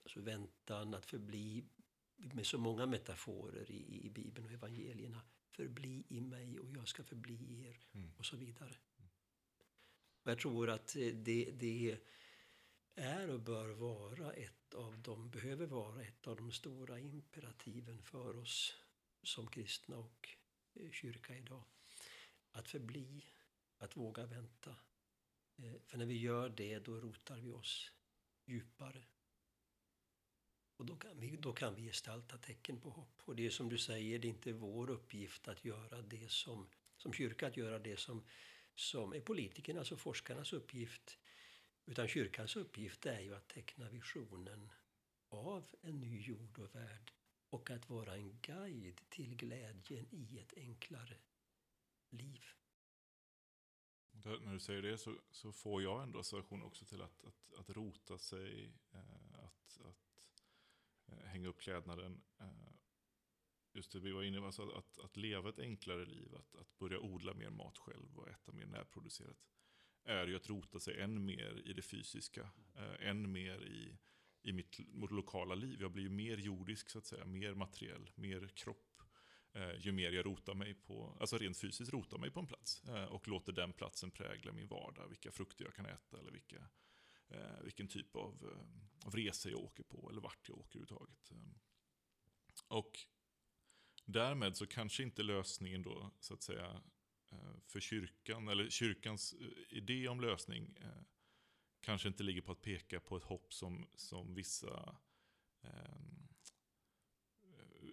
alltså 0.03 0.21
väntan, 0.21 0.95
att 0.95 1.07
förbli, 1.07 1.65
med 2.17 2.47
så 2.47 2.59
många 2.59 2.87
metaforer 2.87 3.71
i, 3.71 4.07
i 4.07 4.11
Bibeln 4.11 4.47
och 4.47 4.53
evangelierna. 4.53 5.21
Förbli 5.59 6.05
i 6.09 6.21
mig 6.21 6.59
och 6.59 6.71
jag 6.71 6.89
ska 6.89 7.05
förbli 7.05 7.35
i 7.35 7.67
er 7.67 7.79
mm. 7.93 8.11
och 8.17 8.27
så 8.27 8.37
vidare. 8.37 8.77
Och 10.23 10.31
jag 10.31 10.39
tror 10.39 10.71
att 10.71 10.97
det, 11.15 11.51
det 11.51 11.99
är 12.95 13.31
och 13.31 13.41
bör 13.41 13.69
vara 13.69 14.33
ett 14.33 14.75
av 14.75 14.99
de, 14.99 15.31
behöver 15.31 15.67
vara 15.67 16.03
ett 16.03 16.27
av 16.27 16.37
de 16.37 16.53
stora 16.53 16.99
imperativen 16.99 18.03
för 18.03 18.37
oss 18.37 18.75
som 19.23 19.47
kristna 19.47 19.97
och 19.97 20.29
eh, 20.75 20.91
kyrka 20.91 21.37
idag. 21.37 21.65
Att 22.51 22.69
förbli, 22.69 23.25
att 23.79 23.97
våga 23.97 24.27
vänta. 24.27 24.77
Eh, 25.57 25.81
för 25.87 25.99
när 25.99 26.07
vi 26.07 26.19
gör 26.19 26.49
det, 26.49 26.79
då 26.79 27.01
rotar 27.01 27.39
vi 27.39 27.53
oss 27.53 27.93
djupare. 28.45 29.05
Och 30.79 30.87
då 30.87 30.97
kan, 30.97 31.21
vi, 31.21 31.37
då 31.37 31.53
kan 31.53 31.75
vi 31.75 31.83
gestalta 31.83 32.39
tecken 32.39 32.81
på 32.81 32.91
hopp. 32.91 33.23
Och 33.25 33.37
det 33.37 33.47
är 33.47 33.51
som 33.51 33.69
du 33.69 33.79
säger, 33.79 34.19
det 34.19 34.29
är 34.29 34.31
inte 34.31 34.53
vår 34.53 34.91
uppgift 34.91 35.49
att 35.49 35.65
göra 35.65 36.03
det 36.03 36.31
som, 36.31 36.69
som 36.97 37.13
kyrka, 37.13 37.47
att 37.47 37.57
göra 37.57 37.79
det 37.79 37.97
som, 37.97 38.25
som 38.75 39.13
är 39.13 39.21
politikernas 39.21 39.93
och 39.93 40.01
forskarnas 40.01 40.53
uppgift. 40.53 41.19
Utan 41.87 42.09
kyrkans 42.09 42.57
uppgift 42.57 43.07
är 43.07 43.21
ju 43.21 43.35
att 43.35 43.49
teckna 43.49 43.89
visionen 43.89 44.71
av 45.29 45.75
en 45.83 46.01
ny 46.01 46.21
jord 46.21 46.59
och 46.59 46.75
värld 46.75 47.13
och 47.51 47.71
att 47.71 47.89
vara 47.89 48.17
en 48.17 48.39
guide 48.41 49.01
till 49.09 49.37
glädjen 49.37 50.07
i 50.11 50.39
ett 50.39 50.55
enklare 50.57 51.17
liv. 52.11 52.45
Där, 54.11 54.39
när 54.39 54.53
du 54.53 54.61
säger 54.61 54.83
det 54.83 54.99
så, 54.99 55.15
så, 55.31 55.53
får 55.53 55.83
jag 55.83 56.03
ändå 56.03 56.19
association 56.19 56.63
också 56.63 56.85
till 56.85 57.03
att, 57.03 57.25
att, 57.25 57.55
att 57.59 57.71
rota 57.71 58.19
sig, 58.19 58.73
eh, 58.93 59.28
Eh, 61.09 61.27
hänga 61.27 61.49
upp 61.49 61.61
klädnaden. 61.61 62.23
Eh, 62.41 62.73
just 63.73 63.93
det 63.93 64.01
vi 64.01 64.13
var 64.13 64.23
inne 64.23 64.39
på, 64.41 64.47
alltså 64.47 64.71
att, 64.71 64.99
att 64.99 65.17
leva 65.17 65.49
ett 65.49 65.59
enklare 65.59 66.05
liv, 66.05 66.35
att, 66.35 66.55
att 66.55 66.79
börja 66.79 66.99
odla 66.99 67.35
mer 67.35 67.51
mat 67.51 67.79
själv 67.79 68.19
och 68.19 68.29
äta 68.29 68.53
mer 68.53 68.67
närproducerat. 68.67 69.39
Är 70.05 70.27
ju 70.27 70.37
att 70.37 70.49
rota 70.49 70.81
sig 70.81 71.01
än 71.01 71.25
mer 71.25 71.63
i 71.65 71.73
det 71.73 71.83
fysiska, 71.83 72.51
eh, 72.75 73.09
än 73.09 73.33
mer 73.33 73.65
i 73.65 73.99
i 74.43 74.53
mitt, 74.53 74.79
mitt 74.79 75.11
lokala 75.11 75.55
liv. 75.55 75.81
Jag 75.81 75.93
blir 75.93 76.03
ju 76.03 76.11
mer 76.11 76.37
jordisk 76.37 76.91
så 76.91 76.99
att 76.99 77.07
säga, 77.07 77.25
mer 77.25 77.55
materiell, 77.55 78.11
mer 78.15 78.49
kropp. 78.49 78.85
Ju 79.79 79.93
mer 79.93 80.13
jag 80.13 80.27
rotar 80.27 80.55
mig 80.55 80.75
på, 80.75 81.17
alltså 81.21 81.39
rent 81.39 81.59
fysiskt 81.59 81.93
rotar 81.93 82.19
mig 82.19 82.31
på 82.31 82.41
en 82.41 82.47
plats. 82.47 82.83
Och 83.09 83.29
låter 83.29 83.53
den 83.53 83.73
platsen 83.73 84.11
prägla 84.11 84.53
min 84.53 84.69
vardag, 84.69 85.09
vilka 85.09 85.33
frukter 85.33 85.65
jag 85.65 85.75
kan 85.75 85.87
äta 85.87 86.19
eller 86.19 86.31
vilka, 86.31 86.69
eh, 87.29 87.63
vilken 87.63 87.89
typ 87.89 88.17
av, 88.17 88.53
eh, 88.53 89.07
av 89.07 89.15
resa 89.15 89.51
jag 89.51 89.61
åker 89.61 89.83
på 89.83 90.11
eller 90.11 90.21
vart 90.21 90.49
jag 90.49 90.59
åker 90.59 90.79
överhuvudtaget. 90.79 91.31
Eh, 91.31 91.37
och 92.69 92.99
därmed 94.05 94.57
så 94.57 94.67
kanske 94.67 95.03
inte 95.03 95.23
lösningen 95.23 95.83
då, 95.83 96.11
så 96.21 96.35
att 96.35 96.43
säga, 96.43 96.83
eh, 97.31 97.55
för 97.67 97.81
kyrkan, 97.81 98.49
eller 98.49 98.71
kyrkans 98.71 99.33
eh, 99.33 99.77
idé 99.77 100.09
om 100.09 100.21
lösning 100.21 100.79
kanske 101.81 102.09
inte 102.09 102.23
ligger 102.23 102.41
på 102.41 102.53
att 102.53 102.63
peka 102.63 103.01
på 103.01 103.17
ett 103.17 103.25
hopp 103.25 103.53
som, 103.53 103.89
som 103.95 104.35
vissa 104.35 104.99
eh, 105.63 106.28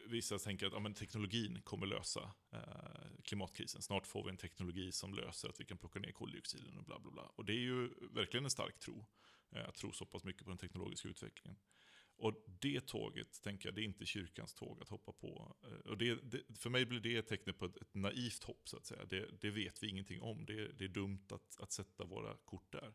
Vissa 0.07 0.39
tänker 0.39 0.67
att 0.67 0.73
ja, 0.73 0.79
men 0.79 0.93
teknologin 0.93 1.61
kommer 1.61 1.87
lösa 1.87 2.33
eh, 2.51 3.21
klimatkrisen. 3.23 3.81
Snart 3.81 4.07
får 4.07 4.23
vi 4.23 4.29
en 4.29 4.37
teknologi 4.37 4.91
som 4.91 5.13
löser 5.13 5.49
att 5.49 5.59
vi 5.59 5.65
kan 5.65 5.77
plocka 5.77 5.99
ner 5.99 6.11
koldioxiden 6.11 6.77
och 6.77 6.83
bla 6.83 6.99
bla 6.99 7.11
bla. 7.11 7.23
Och 7.23 7.45
det 7.45 7.53
är 7.53 7.59
ju 7.59 7.89
verkligen 8.11 8.43
en 8.43 8.51
stark 8.51 8.79
tro. 8.79 9.05
Eh, 9.51 9.69
att 9.69 9.75
tro 9.75 9.91
så 9.91 10.05
pass 10.05 10.23
mycket 10.23 10.43
på 10.43 10.49
den 10.49 10.57
teknologiska 10.57 11.07
utvecklingen. 11.07 11.59
Och 12.17 12.43
det 12.47 12.87
tåget, 12.87 13.41
tänker 13.43 13.67
jag, 13.67 13.75
det 13.75 13.81
är 13.81 13.85
inte 13.85 14.05
kyrkans 14.05 14.53
tåg 14.53 14.81
att 14.81 14.89
hoppa 14.89 15.11
på. 15.11 15.55
Eh, 15.63 15.91
och 15.91 15.97
det, 15.97 16.15
det, 16.15 16.57
för 16.57 16.69
mig 16.69 16.85
blir 16.85 16.99
det 16.99 17.15
ett 17.15 17.27
tecken 17.27 17.53
på 17.53 17.65
ett, 17.65 17.77
ett 17.77 17.93
naivt 17.93 18.43
hopp, 18.43 18.69
så 18.69 18.77
att 18.77 18.85
säga. 18.85 19.05
Det, 19.05 19.41
det 19.41 19.49
vet 19.49 19.83
vi 19.83 19.87
ingenting 19.87 20.21
om. 20.21 20.45
Det, 20.45 20.67
det 20.67 20.85
är 20.85 20.89
dumt 20.89 21.25
att, 21.31 21.59
att 21.59 21.71
sätta 21.71 22.05
våra 22.05 22.37
kort 22.45 22.71
där. 22.71 22.93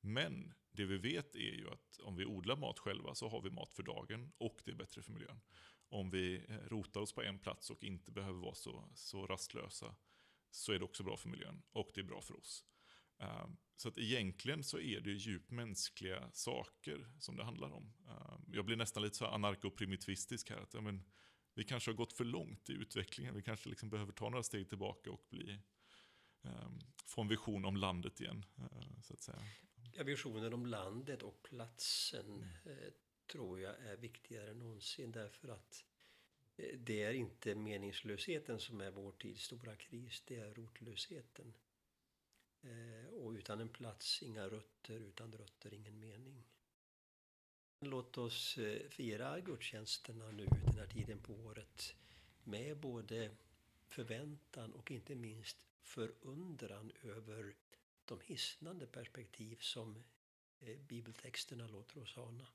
Men 0.00 0.54
det 0.70 0.84
vi 0.84 0.98
vet 0.98 1.34
är 1.34 1.54
ju 1.54 1.70
att 1.70 1.98
om 2.02 2.16
vi 2.16 2.24
odlar 2.24 2.56
mat 2.56 2.78
själva 2.78 3.14
så 3.14 3.28
har 3.28 3.42
vi 3.42 3.50
mat 3.50 3.74
för 3.74 3.82
dagen 3.82 4.32
och 4.38 4.60
det 4.64 4.70
är 4.70 4.74
bättre 4.74 5.02
för 5.02 5.12
miljön. 5.12 5.40
Om 5.88 6.10
vi 6.10 6.44
eh, 6.48 6.56
rotar 6.56 7.00
oss 7.00 7.12
på 7.12 7.22
en 7.22 7.38
plats 7.38 7.70
och 7.70 7.84
inte 7.84 8.12
behöver 8.12 8.40
vara 8.40 8.54
så, 8.54 8.88
så 8.94 9.26
rastlösa 9.26 9.94
så 10.50 10.72
är 10.72 10.78
det 10.78 10.84
också 10.84 11.02
bra 11.02 11.16
för 11.16 11.28
miljön 11.28 11.62
och 11.72 11.90
det 11.94 12.00
är 12.00 12.04
bra 12.04 12.20
för 12.20 12.36
oss. 12.36 12.64
Ehm, 13.18 13.56
så 13.76 13.88
att 13.88 13.98
egentligen 13.98 14.64
så 14.64 14.78
är 14.78 15.00
det 15.00 15.10
djupt 15.10 15.50
mänskliga 15.50 16.30
saker 16.32 17.08
som 17.18 17.36
det 17.36 17.44
handlar 17.44 17.70
om. 17.70 17.92
Ehm, 18.08 18.44
jag 18.52 18.64
blir 18.64 18.76
nästan 18.76 19.02
lite 19.02 19.16
så 19.16 19.26
anarkoprimitivistisk 19.26 20.50
här. 20.50 20.58
Att, 20.58 20.74
ja, 20.74 20.80
men, 20.80 21.04
vi 21.54 21.64
kanske 21.64 21.90
har 21.90 21.96
gått 21.96 22.12
för 22.12 22.24
långt 22.24 22.70
i 22.70 22.72
utvecklingen. 22.72 23.34
Vi 23.34 23.42
kanske 23.42 23.68
liksom 23.68 23.90
behöver 23.90 24.12
ta 24.12 24.28
några 24.28 24.42
steg 24.42 24.68
tillbaka 24.68 25.10
och 25.10 25.26
bli, 25.30 25.58
um, 26.42 26.80
få 27.06 27.20
en 27.20 27.28
vision 27.28 27.64
om 27.64 27.76
landet 27.76 28.20
igen. 28.20 28.44
Uh, 28.58 29.00
så 29.02 29.12
att 29.14 29.20
säga. 29.20 29.42
Ja, 29.92 30.04
visionen 30.04 30.54
om 30.54 30.66
landet 30.66 31.22
och 31.22 31.42
platsen 31.42 32.26
mm 32.66 32.92
tror 33.28 33.60
jag 33.60 33.74
är 33.78 33.96
viktigare 33.96 34.50
än 34.50 34.58
någonsin 34.58 35.12
därför 35.12 35.48
att 35.48 35.84
eh, 36.56 36.78
det 36.78 37.02
är 37.02 37.12
inte 37.12 37.54
meningslösheten 37.54 38.60
som 38.60 38.80
är 38.80 38.90
vår 38.90 39.12
tids 39.12 39.42
stora 39.42 39.76
kris, 39.76 40.22
det 40.26 40.36
är 40.36 40.54
rotlösheten. 40.54 41.54
Eh, 42.62 43.14
och 43.14 43.30
utan 43.30 43.60
en 43.60 43.68
plats, 43.68 44.22
inga 44.22 44.48
rötter, 44.48 45.00
utan 45.00 45.32
rötter, 45.32 45.74
ingen 45.74 46.00
mening. 46.00 46.44
Låt 47.80 48.18
oss 48.18 48.58
eh, 48.58 48.88
fira 48.88 49.40
gudstjänsterna 49.40 50.30
nu 50.30 50.46
den 50.46 50.78
här 50.78 50.86
tiden 50.86 51.18
på 51.18 51.34
året 51.34 51.94
med 52.44 52.76
både 52.76 53.30
förväntan 53.88 54.72
och 54.72 54.90
inte 54.90 55.14
minst 55.14 55.66
förundran 55.82 56.92
över 57.02 57.54
de 58.04 58.20
hisnande 58.20 58.86
perspektiv 58.86 59.56
som 59.60 60.04
bibeltexterna 60.88 61.66
låter 61.66 62.02
oss 62.02 62.18
ana. 62.18 62.46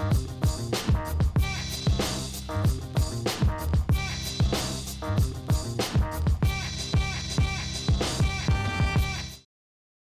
Bye. 0.00 0.49